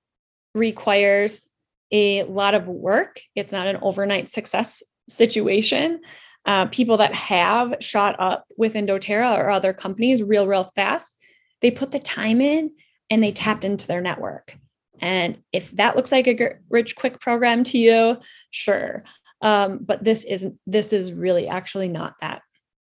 requires 0.54 1.50
a 1.92 2.24
lot 2.24 2.56
of 2.56 2.68
work. 2.68 3.22
It's 3.36 3.52
not 3.52 3.68
an 3.68 3.78
overnight 3.82 4.30
success 4.30 4.84
situation. 5.08 6.02
Uh, 6.46 6.66
people 6.66 6.98
that 6.98 7.14
have 7.14 7.76
shot 7.80 8.16
up 8.20 8.46
within 8.58 8.86
doTERRA 8.86 9.38
or 9.38 9.50
other 9.50 9.74
companies 9.74 10.22
real, 10.22 10.48
real 10.48 10.72
fast, 10.76 11.18
they 11.62 11.72
put 11.72 11.92
the 11.92 12.00
time 12.00 12.42
in 12.42 12.72
and 13.10 13.24
they 13.24 13.32
tapped 13.32 13.64
into 13.64 13.88
their 13.88 14.02
network. 14.02 14.58
And 15.00 15.42
if 15.52 15.72
that 15.72 15.96
looks 15.96 16.12
like 16.12 16.28
a 16.28 16.56
rich 16.70 16.96
quick 16.96 17.20
program 17.20 17.64
to 17.66 17.78
you, 17.78 18.20
sure. 18.52 19.04
Um, 19.42 19.80
but 19.82 20.04
this 20.04 20.24
isn't, 20.24 20.58
this 20.66 20.94
is 20.94 21.14
really 21.14 21.48
actually 21.48 21.90
not 21.90 22.16
that. 22.22 22.42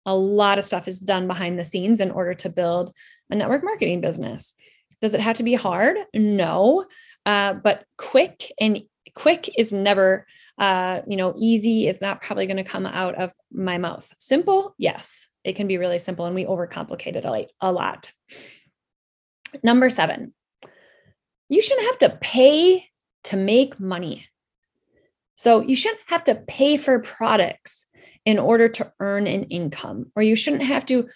A 0.06 0.14
lot 0.14 0.58
of 0.58 0.64
stuff 0.64 0.86
is 0.86 0.98
done 0.98 1.26
behind 1.26 1.58
the 1.58 1.64
scenes 1.64 2.00
in 2.00 2.10
order 2.10 2.34
to 2.34 2.48
build 2.48 2.92
a 3.30 3.34
network 3.34 3.64
marketing 3.64 4.00
business. 4.00 4.54
Does 5.04 5.12
it 5.12 5.20
have 5.20 5.36
to 5.36 5.42
be 5.42 5.52
hard? 5.52 5.98
No. 6.14 6.86
Uh, 7.26 7.52
but 7.52 7.84
quick 7.98 8.50
and 8.58 8.80
quick 9.14 9.50
is 9.58 9.70
never 9.70 10.26
uh, 10.56 11.02
you 11.06 11.18
know 11.18 11.34
easy. 11.36 11.86
Is 11.86 12.00
not 12.00 12.22
probably 12.22 12.46
going 12.46 12.56
to 12.56 12.64
come 12.64 12.86
out 12.86 13.14
of 13.16 13.30
my 13.52 13.76
mouth. 13.76 14.10
Simple? 14.18 14.74
Yes. 14.78 15.28
It 15.44 15.56
can 15.56 15.66
be 15.68 15.76
really 15.76 15.98
simple 15.98 16.24
and 16.24 16.34
we 16.34 16.46
overcomplicate 16.46 17.16
it 17.16 17.50
a 17.60 17.70
lot. 17.70 18.10
Number 19.62 19.90
seven. 19.90 20.32
You 21.50 21.60
shouldn't 21.60 21.86
have 21.88 21.98
to 21.98 22.18
pay 22.22 22.86
to 23.24 23.36
make 23.36 23.78
money. 23.78 24.26
So 25.34 25.60
you 25.60 25.76
shouldn't 25.76 26.00
have 26.06 26.24
to 26.24 26.34
pay 26.34 26.78
for 26.78 27.00
products 27.00 27.86
in 28.24 28.38
order 28.38 28.70
to 28.70 28.90
earn 29.00 29.26
an 29.26 29.42
income 29.44 30.10
or 30.16 30.22
you 30.22 30.34
shouldn't 30.34 30.62
have 30.62 30.86
to 30.86 31.08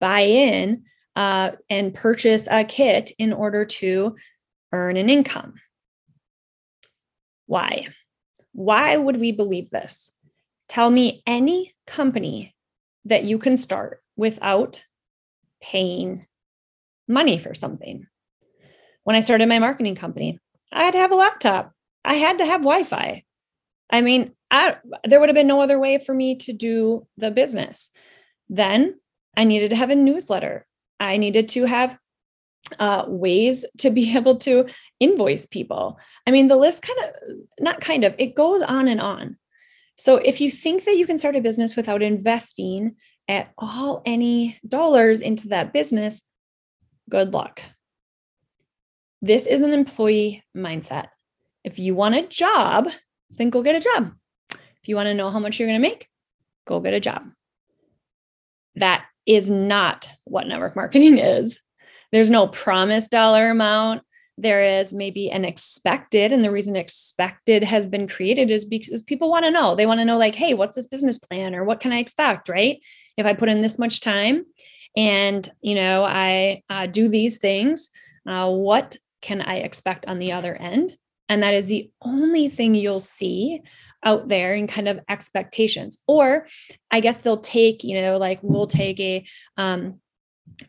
buy 0.00 0.22
in 0.22 0.82
uh, 1.18 1.50
and 1.68 1.92
purchase 1.92 2.46
a 2.48 2.62
kit 2.62 3.10
in 3.18 3.32
order 3.32 3.64
to 3.64 4.14
earn 4.72 4.96
an 4.96 5.10
income. 5.10 5.54
Why? 7.46 7.88
Why 8.52 8.96
would 8.96 9.18
we 9.18 9.32
believe 9.32 9.68
this? 9.68 10.12
Tell 10.68 10.88
me 10.88 11.24
any 11.26 11.74
company 11.88 12.54
that 13.06 13.24
you 13.24 13.38
can 13.38 13.56
start 13.56 14.00
without 14.16 14.84
paying 15.60 16.24
money 17.08 17.40
for 17.40 17.52
something. 17.52 18.06
When 19.02 19.16
I 19.16 19.20
started 19.20 19.48
my 19.48 19.58
marketing 19.58 19.96
company, 19.96 20.38
I 20.70 20.84
had 20.84 20.92
to 20.92 20.98
have 20.98 21.10
a 21.10 21.16
laptop. 21.16 21.72
I 22.04 22.14
had 22.14 22.38
to 22.38 22.46
have 22.46 22.60
Wi-Fi. 22.60 23.24
I 23.90 24.00
mean, 24.02 24.36
I, 24.52 24.76
there 25.02 25.18
would 25.18 25.30
have 25.30 25.36
been 25.36 25.48
no 25.48 25.62
other 25.62 25.80
way 25.80 25.98
for 25.98 26.14
me 26.14 26.36
to 26.36 26.52
do 26.52 27.08
the 27.16 27.32
business. 27.32 27.90
Then 28.48 29.00
I 29.36 29.42
needed 29.42 29.70
to 29.70 29.76
have 29.76 29.90
a 29.90 29.96
newsletter. 29.96 30.67
I 31.00 31.16
needed 31.16 31.48
to 31.50 31.64
have 31.64 31.98
uh, 32.78 33.04
ways 33.06 33.64
to 33.78 33.90
be 33.90 34.16
able 34.16 34.36
to 34.36 34.66
invoice 35.00 35.46
people. 35.46 35.98
I 36.26 36.30
mean, 36.30 36.48
the 36.48 36.56
list 36.56 36.82
kind 36.82 36.98
of, 37.00 37.36
not 37.60 37.80
kind 37.80 38.04
of, 38.04 38.14
it 38.18 38.34
goes 38.34 38.62
on 38.62 38.88
and 38.88 39.00
on. 39.00 39.36
So 39.96 40.16
if 40.16 40.40
you 40.40 40.50
think 40.50 40.84
that 40.84 40.96
you 40.96 41.06
can 41.06 41.18
start 41.18 41.36
a 41.36 41.40
business 41.40 41.74
without 41.74 42.02
investing 42.02 42.96
at 43.26 43.52
all 43.58 44.02
any 44.06 44.58
dollars 44.66 45.20
into 45.20 45.48
that 45.48 45.72
business, 45.72 46.22
good 47.10 47.34
luck. 47.34 47.60
This 49.20 49.46
is 49.46 49.60
an 49.60 49.72
employee 49.72 50.44
mindset. 50.56 51.08
If 51.64 51.78
you 51.78 51.94
want 51.94 52.14
a 52.14 52.22
job, 52.22 52.88
then 53.30 53.50
go 53.50 53.62
get 53.62 53.74
a 53.74 53.80
job. 53.80 54.12
If 54.52 54.88
you 54.88 54.94
want 54.94 55.06
to 55.06 55.14
know 55.14 55.30
how 55.30 55.40
much 55.40 55.58
you're 55.58 55.68
going 55.68 55.82
to 55.82 55.88
make, 55.88 56.08
go 56.66 56.78
get 56.78 56.94
a 56.94 57.00
job. 57.00 57.24
That 58.76 59.04
is 59.28 59.50
not 59.50 60.08
what 60.24 60.48
network 60.48 60.74
marketing 60.74 61.18
is. 61.18 61.60
There's 62.10 62.30
no 62.30 62.48
promised 62.48 63.10
dollar 63.10 63.50
amount. 63.50 64.02
There 64.38 64.62
is 64.62 64.92
maybe 64.92 65.30
an 65.30 65.44
expected, 65.44 66.32
and 66.32 66.42
the 66.42 66.50
reason 66.50 66.76
expected 66.76 67.64
has 67.64 67.86
been 67.86 68.08
created 68.08 68.50
is 68.50 68.64
because 68.64 69.02
people 69.02 69.28
want 69.28 69.44
to 69.44 69.50
know. 69.50 69.74
They 69.74 69.84
want 69.84 70.00
to 70.00 70.04
know, 70.04 70.16
like, 70.16 70.36
hey, 70.36 70.54
what's 70.54 70.76
this 70.76 70.86
business 70.86 71.18
plan 71.18 71.54
or 71.54 71.64
what 71.64 71.80
can 71.80 71.92
I 71.92 71.98
expect, 71.98 72.48
right? 72.48 72.78
If 73.16 73.26
I 73.26 73.34
put 73.34 73.48
in 73.48 73.60
this 73.60 73.78
much 73.78 74.00
time 74.00 74.46
and, 74.96 75.48
you 75.60 75.74
know, 75.74 76.04
I 76.04 76.62
uh, 76.70 76.86
do 76.86 77.08
these 77.08 77.38
things, 77.38 77.90
uh, 78.26 78.48
what 78.48 78.96
can 79.20 79.42
I 79.42 79.56
expect 79.56 80.06
on 80.06 80.20
the 80.20 80.32
other 80.32 80.54
end? 80.54 80.96
And 81.28 81.42
that 81.42 81.54
is 81.54 81.66
the 81.66 81.90
only 82.02 82.48
thing 82.48 82.74
you'll 82.74 83.00
see 83.00 83.60
out 84.04 84.28
there 84.28 84.54
in 84.54 84.66
kind 84.66 84.88
of 84.88 85.00
expectations. 85.08 85.98
Or 86.06 86.46
I 86.90 87.00
guess 87.00 87.18
they'll 87.18 87.40
take, 87.40 87.84
you 87.84 88.00
know, 88.00 88.16
like 88.16 88.40
we'll 88.42 88.66
take 88.66 89.00
a 89.00 89.26
um, 89.56 90.00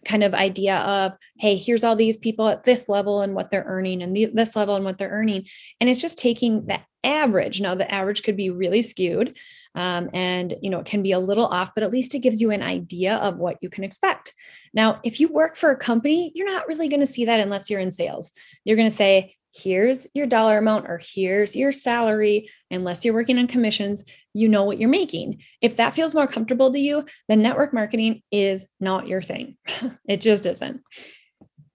kind 0.06 0.24
of 0.24 0.34
idea 0.34 0.78
of 0.78 1.13
hey 1.38 1.56
here's 1.56 1.84
all 1.84 1.96
these 1.96 2.18
people 2.18 2.48
at 2.48 2.63
this 2.63 2.89
level 2.89 3.22
and 3.22 3.34
what 3.34 3.50
they're 3.50 3.66
earning 3.66 4.01
and 4.01 4.16
the, 4.16 4.25
this 4.34 4.56
level 4.56 4.75
and 4.75 4.86
what 4.86 4.98
they're 4.98 5.10
earning. 5.10 5.46
And 5.80 5.89
it's 5.89 6.01
just 6.01 6.20
taking 6.20 6.66
the 6.66 6.80
average. 7.04 7.62
Now 7.62 7.75
the 7.75 7.89
average 7.89 8.24
could 8.24 8.36
be 8.36 8.50
really 8.50 8.82
skewed 8.82 9.38
um, 9.74 10.10
and 10.13 10.54
you 10.62 10.70
know 10.70 10.80
it 10.80 10.86
can 10.86 11.01
be 11.01 11.13
a 11.13 11.20
little 11.20 11.46
off 11.46 11.72
but 11.74 11.84
at 11.84 11.92
least 11.92 12.13
it 12.13 12.20
gives 12.20 12.42
you 12.42 12.51
an 12.51 12.62
idea 12.62 13.16
of 13.16 13.38
what 13.38 13.58
you 13.62 13.70
can 13.70 13.84
expect. 13.84 14.34
Now 14.74 15.00
if 15.04 15.20
you 15.20 15.30
work 15.30 15.56
for 15.56 15.72
a 15.72 15.78
company 15.78 16.32
you're 16.36 16.51
not 16.51 16.68
really 16.68 16.89
going 16.89 17.00
to 17.00 17.06
see 17.06 17.25
that 17.25 17.39
unless 17.39 17.70
you're 17.70 17.80
in 17.80 17.92
sales. 17.92 18.32
You're 18.66 18.78
going 18.78 18.89
to 18.89 18.96
say 18.96 19.38
here's 19.53 20.08
your 20.13 20.27
dollar 20.27 20.58
amount 20.58 20.88
or 20.88 21.01
here's 21.03 21.56
your 21.56 21.72
salary. 21.72 22.50
Unless 22.72 23.03
you're 23.03 23.13
working 23.13 23.38
on 23.38 23.48
commissions, 23.48 24.03
you 24.34 24.48
know 24.48 24.63
what 24.63 24.79
you're 24.79 24.89
making. 24.89 25.41
If 25.62 25.77
that 25.77 25.96
feels 25.96 26.13
more 26.13 26.27
comfortable 26.27 26.72
to 26.72 26.79
you, 26.79 27.06
then 27.27 27.41
network 27.41 27.74
marketing 27.74 28.22
is 28.32 28.68
not 28.79 29.08
your 29.08 29.22
thing. 29.22 29.58
it 30.08 30.22
just 30.22 30.46
isn't. 30.46 30.82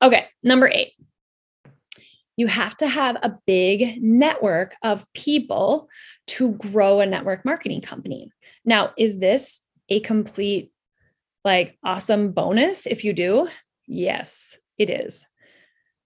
Okay, 0.03 0.27
number 0.43 0.69
eight. 0.69 0.93
You 2.37 2.49
have 2.49 2.77
to 2.79 2.89
have 2.89 3.17
a 3.17 3.37
big 3.47 4.03
network 4.03 4.75
of 4.83 5.07
people 5.15 5.89
to 6.29 6.53
grow 6.53 7.01
a 7.01 7.07
network 7.07 7.45
marketing 7.45 7.81
company. 7.81 8.31
Now, 8.65 8.93
is 8.99 9.19
this 9.19 9.61
a 9.89 10.01
complete, 10.01 10.73
like, 11.45 11.79
awesome 11.85 12.33
bonus 12.33 12.87
if 12.87 13.05
you 13.05 13.13
do? 13.13 13.49
Yes, 13.87 14.59
it 14.79 14.91
is. 14.91 15.25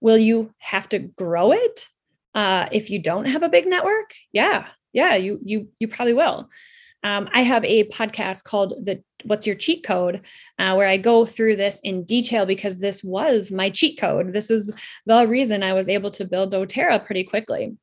Will 0.00 0.18
you 0.18 0.52
have 0.58 0.88
to 0.90 0.98
grow 0.98 1.52
it 1.52 1.88
uh, 2.34 2.68
if 2.72 2.90
you 2.90 2.98
don't 2.98 3.28
have 3.28 3.42
a 3.42 3.48
big 3.48 3.66
network? 3.66 4.14
Yeah, 4.32 4.68
Yeah, 4.92 5.14
you 5.16 5.40
you 5.44 5.68
you 5.78 5.88
probably 5.88 6.14
will. 6.14 6.48
Um, 7.04 7.28
I 7.32 7.42
have 7.42 7.64
a 7.64 7.84
podcast 7.84 8.44
called 8.44 8.84
the 8.84 9.02
What's 9.24 9.46
Your 9.46 9.54
Cheat 9.54 9.84
Code, 9.84 10.22
uh, 10.58 10.74
where 10.74 10.88
I 10.88 10.96
go 10.96 11.24
through 11.24 11.56
this 11.56 11.80
in 11.84 12.04
detail 12.04 12.44
because 12.44 12.78
this 12.78 13.04
was 13.04 13.52
my 13.52 13.70
cheat 13.70 14.00
code. 14.00 14.32
This 14.32 14.50
is 14.50 14.72
the 15.06 15.26
reason 15.26 15.62
I 15.62 15.74
was 15.74 15.88
able 15.88 16.10
to 16.12 16.24
build 16.24 16.52
doTERRA 16.52 17.06
pretty 17.06 17.22
quickly. 17.22 17.76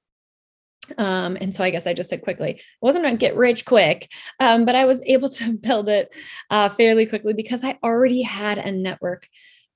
Um, 0.98 1.38
and 1.39 1.55
so 1.55 1.63
I 1.63 1.69
guess 1.69 1.88
I 1.88 1.93
just 1.93 2.10
said 2.10 2.22
quickly. 2.22 2.51
It 2.51 2.62
wasn't 2.81 3.05
a 3.05 3.15
get 3.15 3.36
rich 3.36 3.65
quick, 3.65 4.12
um, 4.39 4.65
but 4.65 4.75
I 4.75 4.86
was 4.86 5.01
able 5.05 5.29
to 5.29 5.53
build 5.62 5.89
it 5.89 6.15
uh, 6.50 6.69
fairly 6.69 7.05
quickly 7.05 7.34
because 7.34 7.63
I 7.63 7.77
already 7.84 8.22
had 8.22 8.57
a 8.57 8.72
network 8.72 9.27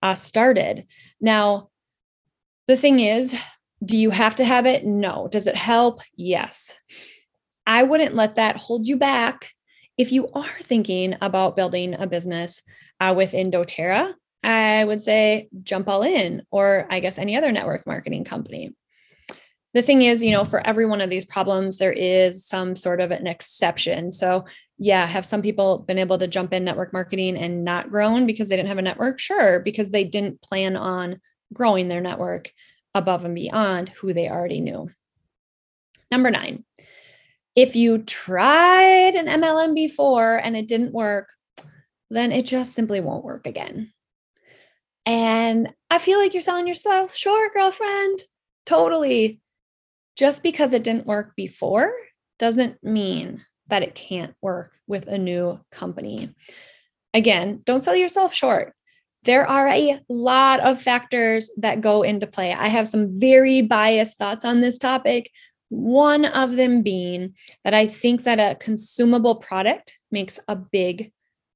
uh, 0.02 0.16
started. 0.16 0.86
Now, 1.20 1.70
the 2.70 2.78
thing 2.78 3.00
is, 3.00 3.36
do 3.84 3.98
you 3.98 4.12
have 4.12 4.36
to 4.36 4.46
have 4.46 4.68
it? 4.68 4.86
No. 4.86 5.28
Does 5.28 5.48
it 5.48 5.56
help? 5.56 6.02
Yes. 6.16 6.80
I 7.66 7.82
wouldn't 7.82 8.14
let 8.14 8.36
that 8.36 8.58
hold 8.58 8.86
you 8.86 8.96
back. 8.96 9.50
If 9.98 10.12
you 10.12 10.28
are 10.30 10.60
thinking 10.62 11.16
about 11.20 11.56
building 11.56 11.96
a 11.96 12.06
business 12.06 12.62
uh, 13.00 13.16
within 13.18 13.50
doTERRA, 13.50 14.14
I 14.44 14.86
would 14.86 15.02
say 15.02 15.50
jump 15.64 15.90
all 15.90 16.04
in, 16.04 16.44
or 16.52 16.86
I 16.92 17.00
guess 17.00 17.18
any 17.18 17.36
other 17.36 17.52
network 17.52 17.88
marketing 17.88 18.24
company. 18.24 18.76
The 19.74 19.82
thing 19.82 20.04
is, 20.04 20.24
you 20.24 20.30
know, 20.30 20.46
for 20.46 20.66
every 20.66 20.86
one 20.86 21.02
of 21.02 21.10
these 21.10 21.26
problems, 21.26 21.78
there 21.78 21.92
is 21.92 22.46
some 22.46 22.76
sort 22.76 23.02
of 23.02 23.10
an 23.10 23.26
exception. 23.26 24.12
So, 24.12 24.46
yeah, 24.78 25.08
have 25.08 25.26
some 25.26 25.42
people 25.42 25.80
been 25.80 25.98
able 25.98 26.20
to 26.20 26.28
jump 26.28 26.54
in 26.54 26.66
network 26.66 26.94
marketing 26.94 27.36
and 27.36 27.64
not 27.64 27.90
grown 27.90 28.28
because 28.28 28.48
they 28.48 28.58
didn't 28.58 28.70
have 28.70 28.78
a 28.78 28.84
network? 28.84 29.20
Sure, 29.20 29.60
because 29.60 29.90
they 29.90 30.04
didn't 30.04 30.44
plan 30.44 30.76
on 30.76 31.20
growing 31.54 31.88
their 31.88 32.02
network 32.02 32.52
above 32.94 33.26
and 33.26 33.36
beyond 33.36 33.90
who 33.90 34.14
they 34.14 34.30
already 34.30 34.62
knew. 34.62 34.90
Number 36.12 36.32
nine, 36.32 36.64
if 37.56 37.76
you 37.76 38.00
tried 38.00 39.16
an 39.16 39.28
MLM 39.28 39.76
before 39.76 40.38
and 40.38 40.56
it 40.56 40.68
didn't 40.68 40.94
work, 40.94 41.28
then 42.10 42.32
it 42.32 42.46
just 42.46 42.74
simply 42.74 43.00
won't 43.00 43.24
work 43.24 43.46
again. 43.46 43.92
And 45.06 45.70
I 45.90 46.00
feel 46.00 46.20
like 46.20 46.34
you're 46.34 46.42
selling 46.42 46.68
yourself 46.68 47.16
short, 47.16 47.54
girlfriend. 47.54 48.22
Totally. 48.66 49.42
Just 50.16 50.44
because 50.44 50.74
it 50.74 50.84
didn't 50.84 51.08
work 51.08 51.36
before 51.36 51.92
doesn't 52.38 52.84
mean 52.84 53.44
that 53.68 53.84
it 53.84 53.96
can't 53.96 54.36
work 54.42 54.72
with 54.88 55.08
a 55.08 55.18
new 55.18 55.60
company. 55.72 56.34
Again, 57.14 57.62
don't 57.66 57.84
sell 57.84 57.96
yourself 57.96 58.34
short. 58.34 58.74
There 59.24 59.46
are 59.48 59.68
a 59.68 60.00
lot 60.08 60.62
of 60.62 60.82
factors 60.82 61.52
that 61.58 61.82
go 61.82 62.04
into 62.04 62.26
play. 62.26 62.54
I 62.54 62.68
have 62.68 62.88
some 62.88 63.20
very 63.20 63.62
biased 63.62 64.18
thoughts 64.18 64.46
on 64.46 64.62
this 64.62 64.78
topic, 64.78 65.32
one 65.70 66.26
of 66.26 66.56
them 66.56 66.82
being 66.82 67.36
that 67.64 67.74
I 67.74 67.88
think 67.88 68.24
that 68.24 68.40
a 68.40 68.56
consumable 68.56 69.36
product 69.36 69.98
makes 70.12 70.40
a 70.48 70.56
big 70.56 71.12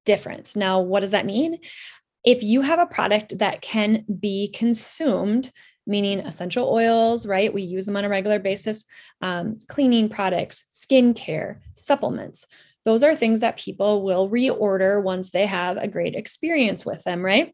difference. 0.06 0.56
Now, 0.56 0.82
what 0.82 1.00
does 1.00 1.12
that 1.12 1.26
mean? 1.26 1.58
If 2.24 2.44
you 2.44 2.62
have 2.62 2.80
a 2.80 2.86
product 2.86 3.40
that 3.40 3.62
can 3.62 4.06
be 4.20 4.50
consumed, 4.54 5.52
meaning 5.86 6.20
essential 6.20 6.70
oils, 6.70 7.26
right? 7.26 7.54
We 7.54 7.64
use 7.64 7.86
them 7.86 7.98
on 7.98 8.06
a 8.06 8.10
regular 8.10 8.40
basis, 8.40 8.86
um, 9.22 9.60
cleaning 9.68 10.08
products, 10.10 10.66
skincare, 10.72 11.60
supplements. 11.76 12.46
Those 12.86 13.04
are 13.04 13.16
things 13.16 13.40
that 13.42 13.58
people 13.58 14.04
will 14.04 14.30
reorder 14.30 15.02
once 15.02 15.30
they 15.30 15.46
have 15.46 15.78
a 15.78 15.88
great 15.88 16.16
experience 16.16 16.86
with 16.86 17.04
them, 17.04 17.24
right? 17.24 17.54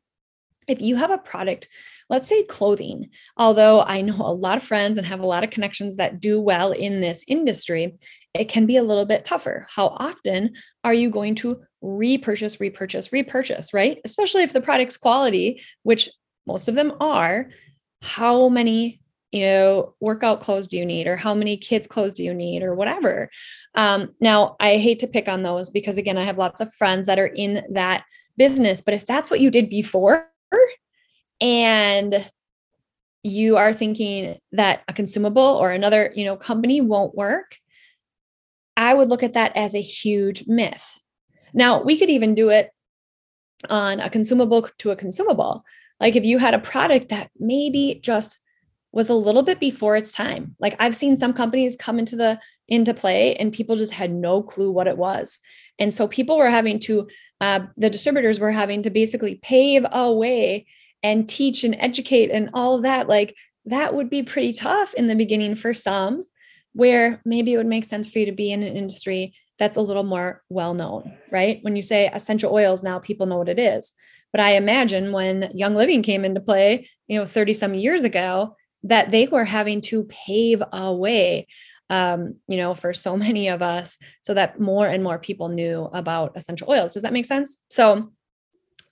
If 0.67 0.81
you 0.81 0.95
have 0.98 1.12
a 1.12 1.17
product 1.17 1.67
let's 2.09 2.27
say 2.27 2.43
clothing, 2.43 3.09
although 3.38 3.81
I 3.81 4.01
know 4.01 4.15
a 4.17 4.33
lot 4.33 4.57
of 4.57 4.63
friends 4.63 4.98
and 4.98 5.05
have 5.05 5.19
a 5.19 5.27
lot 5.27 5.43
of 5.43 5.51
connections 5.51 5.98
that 5.98 6.19
do 6.19 6.41
well 6.41 6.71
in 6.71 7.01
this 7.01 7.24
industry, 7.27 7.98
it 8.33 8.45
can 8.45 8.65
be 8.65 8.77
a 8.77 8.83
little 8.83 9.05
bit 9.05 9.25
tougher. 9.25 9.67
How 9.69 9.88
often 9.88 10.55
are 10.83 10.93
you 10.93 11.12
going 11.12 11.36
to 11.36 11.62
repurchase, 11.81 12.59
repurchase, 12.59 13.13
repurchase, 13.13 13.74
right? 13.74 14.00
Especially 14.03 14.41
if 14.41 14.53
the 14.53 14.62
product's 14.62 14.98
quality, 14.98 15.62
which 15.83 16.09
most 16.48 16.67
of 16.67 16.75
them 16.75 16.93
are, 17.00 17.50
how 18.01 18.50
many 18.50 19.01
you 19.32 19.42
know 19.42 19.94
workout 20.00 20.42
clothes 20.42 20.68
do 20.68 20.78
you 20.78 20.86
need 20.86 21.08
or 21.08 21.15
how 21.15 21.34
many 21.34 21.56
kids 21.56 21.88
clothes 21.88 22.13
do 22.13 22.24
you 22.24 22.34
need 22.34 22.63
or 22.63 22.74
whatever. 22.74 23.30
Um, 23.76 24.10
now 24.20 24.56
i 24.60 24.78
hate 24.78 25.00
to 25.00 25.08
pick 25.08 25.28
on 25.28 25.44
those 25.44 25.70
because 25.70 25.98
again 25.98 26.18
i 26.18 26.24
have 26.24 26.38
lots 26.38 26.62
of 26.62 26.74
friends 26.74 27.08
that 27.08 27.20
are 27.20 27.28
in 27.28 27.63
that 27.72 28.04
business 28.38 28.82
but 28.82 28.94
if 28.94 29.06
that's 29.06 29.30
what 29.30 29.39
you 29.39 29.52
did 29.52 29.70
before 29.70 30.28
and 31.39 32.30
you 33.22 33.58
are 33.58 33.74
thinking 33.74 34.39
that 34.54 34.82
a 34.88 34.94
consumable 34.94 35.42
or 35.44 35.72
another 35.72 36.12
you 36.15 36.26
know 36.26 36.36
company 36.36 36.82
won't 36.82 37.15
work 37.15 37.58
i 38.80 38.94
would 38.94 39.10
look 39.10 39.24
at 39.24 39.34
that 39.34 39.52
as 39.56 39.76
a 39.76 39.82
huge 39.82 40.46
myth. 40.48 41.02
Now 41.54 41.84
we 41.84 41.98
could 41.98 42.10
even 42.10 42.34
do 42.34 42.50
it 42.50 42.72
on 43.70 44.00
a 44.00 44.10
consumable 44.10 44.70
to 44.80 44.92
a 44.92 44.96
consumable. 44.96 45.65
Like 46.00 46.15
if 46.15 46.24
you 46.24 46.38
had 46.38 46.54
a 46.54 46.60
product 46.60 47.10
that 47.10 47.30
maybe 47.38 48.00
just 48.02 48.39
was 48.91 49.10
a 49.10 49.13
little 49.13 49.43
bit 49.43 49.60
before 49.60 49.95
its 49.95 50.12
time. 50.12 50.56
Like 50.60 50.75
i've 50.80 50.95
seen 50.95 51.17
some 51.17 51.34
companies 51.34 51.75
come 51.75 51.99
into 51.99 52.15
the 52.15 52.39
into 52.67 52.93
play 52.93 53.36
and 53.36 53.54
people 53.54 53.75
just 53.75 53.91
had 53.91 54.12
no 54.12 54.41
clue 54.41 54.71
what 54.71 54.88
it 54.88 54.97
was. 54.97 55.39
And 55.78 55.93
so 55.93 56.08
people 56.08 56.38
were 56.38 56.49
having 56.49 56.80
to 56.82 57.08
uh, 57.41 57.62
the 57.78 57.89
distributors 57.89 58.39
were 58.39 58.52
having 58.52 58.84
to 58.84 58.89
basically 58.89 59.36
pave 59.36 59.86
a 59.91 60.12
way 60.12 60.65
and 61.04 61.30
teach 61.30 61.63
and 61.63 61.75
educate 61.80 62.32
and 62.32 62.49
all 62.54 62.80
that. 62.82 63.08
Like 63.08 63.36
that 63.65 63.93
would 63.93 64.10
be 64.10 64.23
pretty 64.23 64.54
tough 64.54 64.93
in 64.95 65.08
the 65.08 65.15
beginning 65.15 65.56
for 65.56 65.73
some 65.73 66.23
where 66.73 67.21
maybe 67.25 67.54
it 67.54 67.58
would 67.58 67.65
make 67.65 67.86
sense 67.86 68.08
for 68.08 68.19
you 68.19 68.25
to 68.25 68.32
be 68.32 68.52
in 68.52 68.63
an 68.63 68.75
industry 68.75 69.34
that's 69.58 69.78
a 69.78 69.82
little 69.82 70.04
more 70.04 70.43
well 70.49 70.73
known 70.73 71.17
right? 71.32 71.60
When 71.62 71.75
you 71.75 71.84
say 71.84 72.10
essential 72.12 72.54
oils 72.54 72.84
now 72.84 72.99
people 72.99 73.28
know 73.28 73.38
what 73.38 73.49
it 73.49 73.60
is. 73.60 73.93
But 74.32 74.41
i 74.41 74.52
imagine 74.54 75.12
when 75.12 75.52
young 75.54 75.73
living 75.73 76.04
came 76.04 76.25
into 76.25 76.41
play 76.41 76.88
you 77.08 77.19
know 77.19 77.25
30 77.25 77.54
some 77.54 77.73
years 77.73 78.04
ago 78.04 78.56
that 78.84 79.12
they 79.12 79.28
were 79.28 79.46
having 79.46 79.82
to 79.82 80.04
pave 80.06 80.63
a 80.72 80.94
way 80.94 81.48
um, 81.89 82.36
you 82.48 82.58
know 82.58 82.76
for 82.76 82.94
so 82.94 83.18
many 83.28 83.48
of 83.48 83.62
us 83.62 83.98
so 84.22 84.34
that 84.34 84.60
more 84.60 84.88
and 84.88 85.04
more 85.04 85.20
people 85.20 85.50
knew 85.50 85.89
about 85.94 86.36
essential 86.36 86.70
oils 86.70 86.94
does 86.94 87.04
that 87.04 87.13
make 87.13 87.26
sense 87.26 87.62
so 87.70 88.12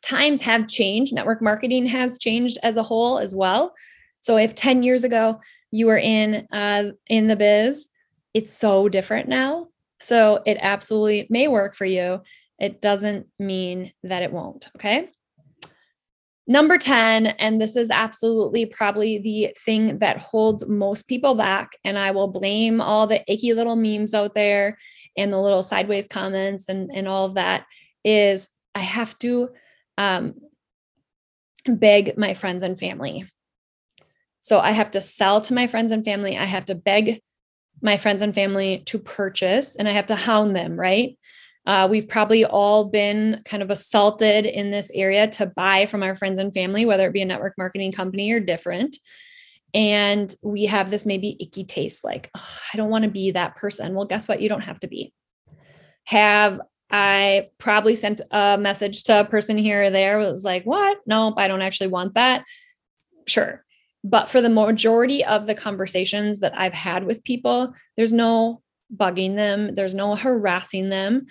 times 0.07 0.41
have 0.41 0.67
changed. 0.67 1.13
Network 1.13 1.41
marketing 1.41 1.85
has 1.87 2.17
changed 2.17 2.57
as 2.63 2.77
a 2.77 2.83
whole 2.83 3.19
as 3.19 3.35
well. 3.35 3.73
So 4.21 4.37
if 4.37 4.55
10 4.55 4.83
years 4.83 5.03
ago 5.03 5.39
you 5.71 5.85
were 5.87 5.97
in 5.97 6.47
uh, 6.51 6.91
in 7.07 7.27
the 7.27 7.35
biz, 7.35 7.87
it's 8.33 8.53
so 8.53 8.87
different 8.87 9.27
now. 9.27 9.67
So 9.99 10.41
it 10.45 10.57
absolutely 10.61 11.27
may 11.29 11.47
work 11.47 11.75
for 11.75 11.85
you. 11.85 12.21
It 12.59 12.81
doesn't 12.81 13.27
mean 13.39 13.91
that 14.03 14.23
it 14.23 14.31
won't. 14.31 14.69
Okay. 14.75 15.09
Number 16.49 16.77
10, 16.77 17.27
and 17.27 17.59
this 17.59 17.75
is 17.75 17.91
absolutely 17.91 18.65
probably 18.65 19.17
the 19.17 19.53
thing 19.59 19.99
that 19.99 20.17
holds 20.17 20.65
most 20.65 21.09
people 21.09 21.35
back. 21.35 21.71
And 21.83 21.99
I 21.99 22.11
will 22.11 22.29
blame 22.29 22.79
all 22.79 23.05
the 23.05 23.21
icky 23.31 23.53
little 23.53 23.75
memes 23.75 24.13
out 24.13 24.33
there 24.33 24.77
and 25.17 25.33
the 25.33 25.41
little 25.41 25.61
sideways 25.61 26.07
comments 26.07 26.69
and, 26.69 26.89
and 26.93 27.05
all 27.05 27.25
of 27.25 27.33
that 27.33 27.65
is 28.05 28.47
I 28.73 28.79
have 28.79 29.17
to 29.19 29.49
um, 29.97 30.35
beg 31.67 32.17
my 32.17 32.33
friends 32.33 32.63
and 32.63 32.79
family. 32.79 33.25
So 34.39 34.61
I 34.61 34.71
have 34.71 34.91
to 34.91 35.01
sell 35.01 35.41
to 35.41 35.53
my 35.53 35.67
friends 35.67 35.91
and 35.91 36.05
family. 36.05 36.37
I 36.37 36.45
have 36.45 36.65
to 36.65 36.75
beg 36.75 37.21
my 37.81 37.97
friends 37.97 38.21
and 38.21 38.33
family 38.33 38.83
to 38.85 38.99
purchase 38.99 39.75
and 39.75 39.87
I 39.87 39.91
have 39.91 40.07
to 40.07 40.15
hound 40.15 40.55
them, 40.55 40.79
right? 40.79 41.17
Uh, 41.67 41.85
we've 41.85 42.07
probably 42.07 42.45
all 42.45 42.85
been 42.85 43.41
kind 43.43 43.61
of 43.61 43.69
assaulted 43.69 44.45
in 44.45 44.71
this 44.71 44.89
area 44.95 45.27
to 45.27 45.45
buy 45.45 45.85
from 45.85 46.01
our 46.01 46.15
friends 46.15 46.39
and 46.39 46.53
family, 46.53 46.85
whether 46.85 47.05
it 47.05 47.13
be 47.13 47.21
a 47.21 47.25
network 47.25 47.53
marketing 47.57 47.91
company 47.91 48.31
or 48.31 48.39
different. 48.39 48.97
And 49.73 50.33
we 50.41 50.65
have 50.67 50.89
this 50.89 51.05
maybe 51.05 51.35
icky 51.41 51.65
taste 51.65 52.05
like, 52.05 52.31
I 52.33 52.77
don't 52.77 52.89
want 52.89 53.03
to 53.03 53.11
be 53.11 53.31
that 53.31 53.57
person. 53.57 53.93
Well, 53.93 54.05
guess 54.05 54.29
what? 54.29 54.41
You 54.41 54.47
don't 54.47 54.63
have 54.63 54.79
to 54.79 54.87
be. 54.87 55.13
Have 56.05 56.61
I 56.89 57.49
probably 57.57 57.95
sent 57.95 58.21
a 58.31 58.57
message 58.57 59.03
to 59.03 59.19
a 59.19 59.25
person 59.25 59.57
here 59.57 59.83
or 59.83 59.89
there 59.89 60.19
was 60.19 60.45
like, 60.45 60.63
what? 60.63 60.99
Nope, 61.05 61.33
I 61.35 61.49
don't 61.49 61.61
actually 61.61 61.87
want 61.87 62.13
that. 62.13 62.45
Sure. 63.27 63.65
But 64.05 64.29
for 64.29 64.39
the 64.39 64.49
majority 64.49 65.25
of 65.25 65.47
the 65.47 65.55
conversations 65.55 66.39
that 66.39 66.57
I've 66.57 66.73
had 66.73 67.03
with 67.03 67.25
people, 67.25 67.73
there's 67.97 68.13
no 68.13 68.61
bugging 68.95 69.35
them, 69.35 69.75
there's 69.75 69.93
no 69.93 70.15
harassing 70.15 70.87
them 70.87 71.25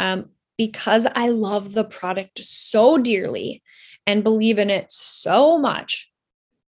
um, 0.00 0.30
because 0.56 1.06
I 1.14 1.28
love 1.28 1.74
the 1.74 1.84
product 1.84 2.38
so 2.38 2.96
dearly 2.96 3.62
and 4.06 4.24
believe 4.24 4.58
in 4.58 4.70
it 4.70 4.90
so 4.90 5.58
much 5.58 6.10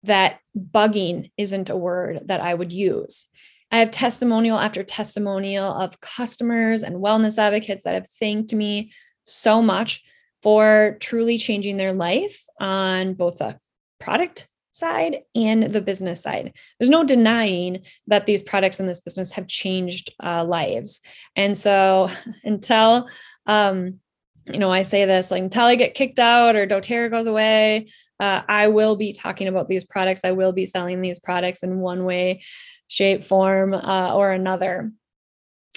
that 0.03 0.39
bugging 0.57 1.31
isn't 1.37 1.69
a 1.69 1.77
word 1.77 2.23
that 2.25 2.41
I 2.41 2.53
would 2.53 2.73
use. 2.73 3.27
I 3.71 3.79
have 3.79 3.91
testimonial 3.91 4.59
after 4.59 4.83
testimonial 4.83 5.73
of 5.73 6.01
customers 6.01 6.83
and 6.83 6.97
wellness 6.97 7.37
advocates 7.37 7.85
that 7.85 7.95
have 7.95 8.09
thanked 8.09 8.53
me 8.53 8.91
so 9.23 9.61
much 9.61 10.03
for 10.41 10.97
truly 10.99 11.37
changing 11.37 11.77
their 11.77 11.93
life 11.93 12.45
on 12.59 13.13
both 13.13 13.39
a 13.39 13.57
product 13.99 14.49
side 14.73 15.19
and 15.35 15.63
the 15.63 15.81
business 15.81 16.21
side. 16.21 16.53
There's 16.77 16.89
no 16.89 17.03
denying 17.03 17.85
that 18.07 18.25
these 18.25 18.41
products 18.41 18.79
in 18.79 18.87
this 18.87 18.99
business 18.99 19.31
have 19.31 19.47
changed 19.47 20.13
uh, 20.21 20.43
lives. 20.43 21.01
And 21.35 21.57
so 21.57 22.09
until, 22.43 23.07
um, 23.45 23.99
you 24.45 24.59
know, 24.59 24.71
I 24.71 24.81
say 24.81 25.05
this 25.05 25.31
like 25.31 25.43
until 25.43 25.63
I 25.63 25.75
get 25.75 25.95
kicked 25.95 26.19
out 26.19 26.55
or 26.55 26.67
doTERRA 26.67 27.09
goes 27.09 27.27
away, 27.27 27.87
uh, 28.19 28.41
I 28.47 28.67
will 28.67 28.97
be 28.97 29.13
talking 29.13 29.47
about 29.47 29.69
these 29.69 29.85
products. 29.85 30.21
I 30.25 30.31
will 30.31 30.51
be 30.51 30.65
selling 30.65 31.01
these 31.01 31.19
products 31.19 31.63
in 31.63 31.79
one 31.79 32.03
way, 32.03 32.43
shape, 32.87 33.23
form, 33.23 33.73
uh, 33.73 34.13
or 34.13 34.31
another. 34.31 34.91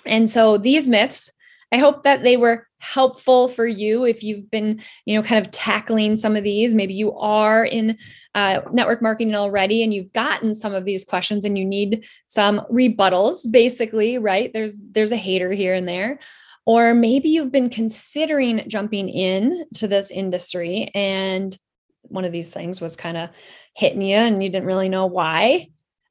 And 0.05 0.29
so 0.29 0.59
these 0.59 0.87
myths 0.87 1.31
I 1.73 1.79
hope 1.79 2.05
that 2.05 2.23
they 2.23 2.37
were 2.37 2.66
helpful 2.79 3.49
for 3.49 3.67
you 3.67 4.05
if 4.05 4.23
you've 4.23 4.51
been, 4.51 4.81
you 5.05 5.15
know, 5.15 5.23
kind 5.23 5.45
of 5.45 5.53
tackling 5.53 6.17
some 6.17 6.37
of 6.37 6.45
these. 6.45 6.75
Maybe 6.75 6.95
you 6.95 7.17
are 7.17 7.65
in 7.65 7.99
uh, 8.35 8.61
network 8.73 9.03
marketing 9.03 9.35
already 9.35 9.83
and 9.83 9.93
you've 9.93 10.13
gotten 10.13 10.55
some 10.55 10.75
of 10.75 10.85
these 10.85 11.05
questions 11.05 11.45
and 11.45 11.59
you 11.59 11.65
need 11.65 12.07
some 12.27 12.61
rebuttals. 12.71 13.51
Basically, 13.51 14.19
right? 14.19 14.53
There's 14.53 14.79
there's 14.93 15.13
a 15.13 15.17
hater 15.17 15.53
here 15.53 15.75
and 15.75 15.89
there. 15.89 16.19
Or 16.67 16.95
maybe 16.95 17.29
you've 17.29 17.53
been 17.53 17.71
considering 17.71 18.65
jumping 18.69 19.09
in 19.09 19.65
to 19.75 19.87
this 19.87 20.11
industry 20.11 20.91
and 20.95 21.57
one 22.03 22.25
of 22.25 22.33
these 22.33 22.53
things 22.53 22.81
was 22.81 22.97
kind 22.97 23.17
of 23.17 23.31
hitting 23.75 24.03
you 24.03 24.17
and 24.17 24.43
you 24.43 24.49
didn't 24.49 24.67
really 24.67 24.89
know 24.89 25.07
why. 25.07 25.69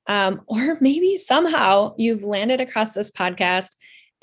Um, 0.07 0.41
or 0.47 0.77
maybe 0.81 1.17
somehow 1.17 1.93
you've 1.97 2.23
landed 2.23 2.61
across 2.61 2.93
this 2.93 3.11
podcast 3.11 3.75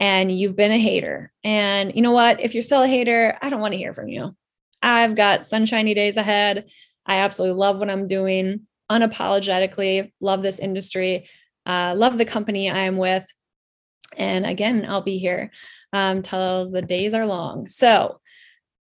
and 0.03 0.37
you've 0.37 0.57
been 0.57 0.73
a 0.73 0.79
hater. 0.79 1.31
And 1.45 1.95
you 1.95 2.03
know 2.03 2.11
what? 2.11 2.41
If 2.41 2.55
you're 2.55 2.63
still 2.65 2.83
a 2.83 2.89
hater, 2.89 3.39
I 3.41 3.49
don't 3.49 3.61
want 3.61 3.71
to 3.71 3.79
hear 3.79 3.95
from 3.95 4.09
you. 4.09 4.35
I've 4.83 5.15
got 5.15 5.47
sunshiny 5.47 5.95
days 5.95 6.17
ahead. 6.17 6.65
I 7.07 7.19
absolutely 7.19 7.57
love 7.57 7.79
what 7.79 7.89
I'm 7.89 8.09
doing, 8.09 8.67
unapologetically 8.91 10.13
love 10.21 10.43
this 10.43 10.59
industry, 10.59 11.29
uh, 11.67 11.95
love 11.97 12.19
the 12.19 12.25
company 12.25 12.69
I 12.69 12.79
am 12.79 12.97
with. 12.97 13.25
And 14.17 14.45
again, 14.45 14.85
I'll 14.89 15.03
be 15.03 15.19
here 15.19 15.53
um, 15.93 16.23
the 16.23 16.85
days 16.85 17.15
are 17.15 17.27
long. 17.27 17.69
So, 17.69 18.21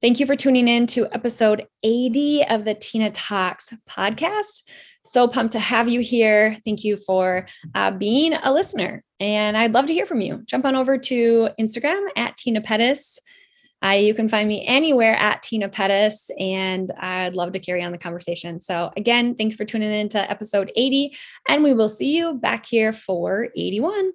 thank 0.02 0.20
you 0.20 0.26
for 0.26 0.36
tuning 0.36 0.68
in 0.68 0.88
to 0.88 1.08
episode 1.14 1.68
80 1.84 2.46
of 2.46 2.66
the 2.66 2.74
Tina 2.74 3.12
Talks 3.12 3.74
podcast. 3.90 4.64
So 5.04 5.28
pumped 5.28 5.54
to 5.54 5.60
have 5.60 5.88
you 5.88 6.02
here. 6.02 6.58
Thank 6.66 6.84
you 6.84 6.98
for 6.98 7.48
uh, 7.74 7.92
being 7.92 8.34
a 8.34 8.52
listener. 8.52 9.04
And 9.20 9.58
I'd 9.58 9.74
love 9.74 9.88
to 9.88 9.94
hear 9.94 10.06
from 10.06 10.22
you. 10.22 10.44
Jump 10.46 10.66
on 10.66 10.76
over 10.76 10.98
to 10.98 11.50
Instagram 11.60 12.08
at 12.16 12.36
Tina 12.36 12.62
Pettis. 12.62 13.20
Uh, 13.86 13.90
you 13.90 14.14
can 14.14 14.28
find 14.28 14.48
me 14.48 14.66
anywhere 14.66 15.16
at 15.16 15.44
Tina 15.44 15.70
Pettis, 15.70 16.32
and 16.40 16.92
I'd 17.00 17.36
love 17.36 17.52
to 17.52 17.60
carry 17.60 17.84
on 17.84 17.92
the 17.92 17.98
conversation. 18.00 18.60
So, 18.60 18.92
again, 18.98 19.36
thanks 19.36 19.56
for 19.56 19.66
tuning 19.66 19.94
in 19.94 20.10
to 20.10 20.32
episode 20.32 20.72
80, 20.76 21.16
and 21.48 21.64
we 21.64 21.74
will 21.76 21.90
see 21.90 22.18
you 22.18 22.34
back 22.34 22.66
here 22.66 22.92
for 22.92 23.50
81. 23.56 24.14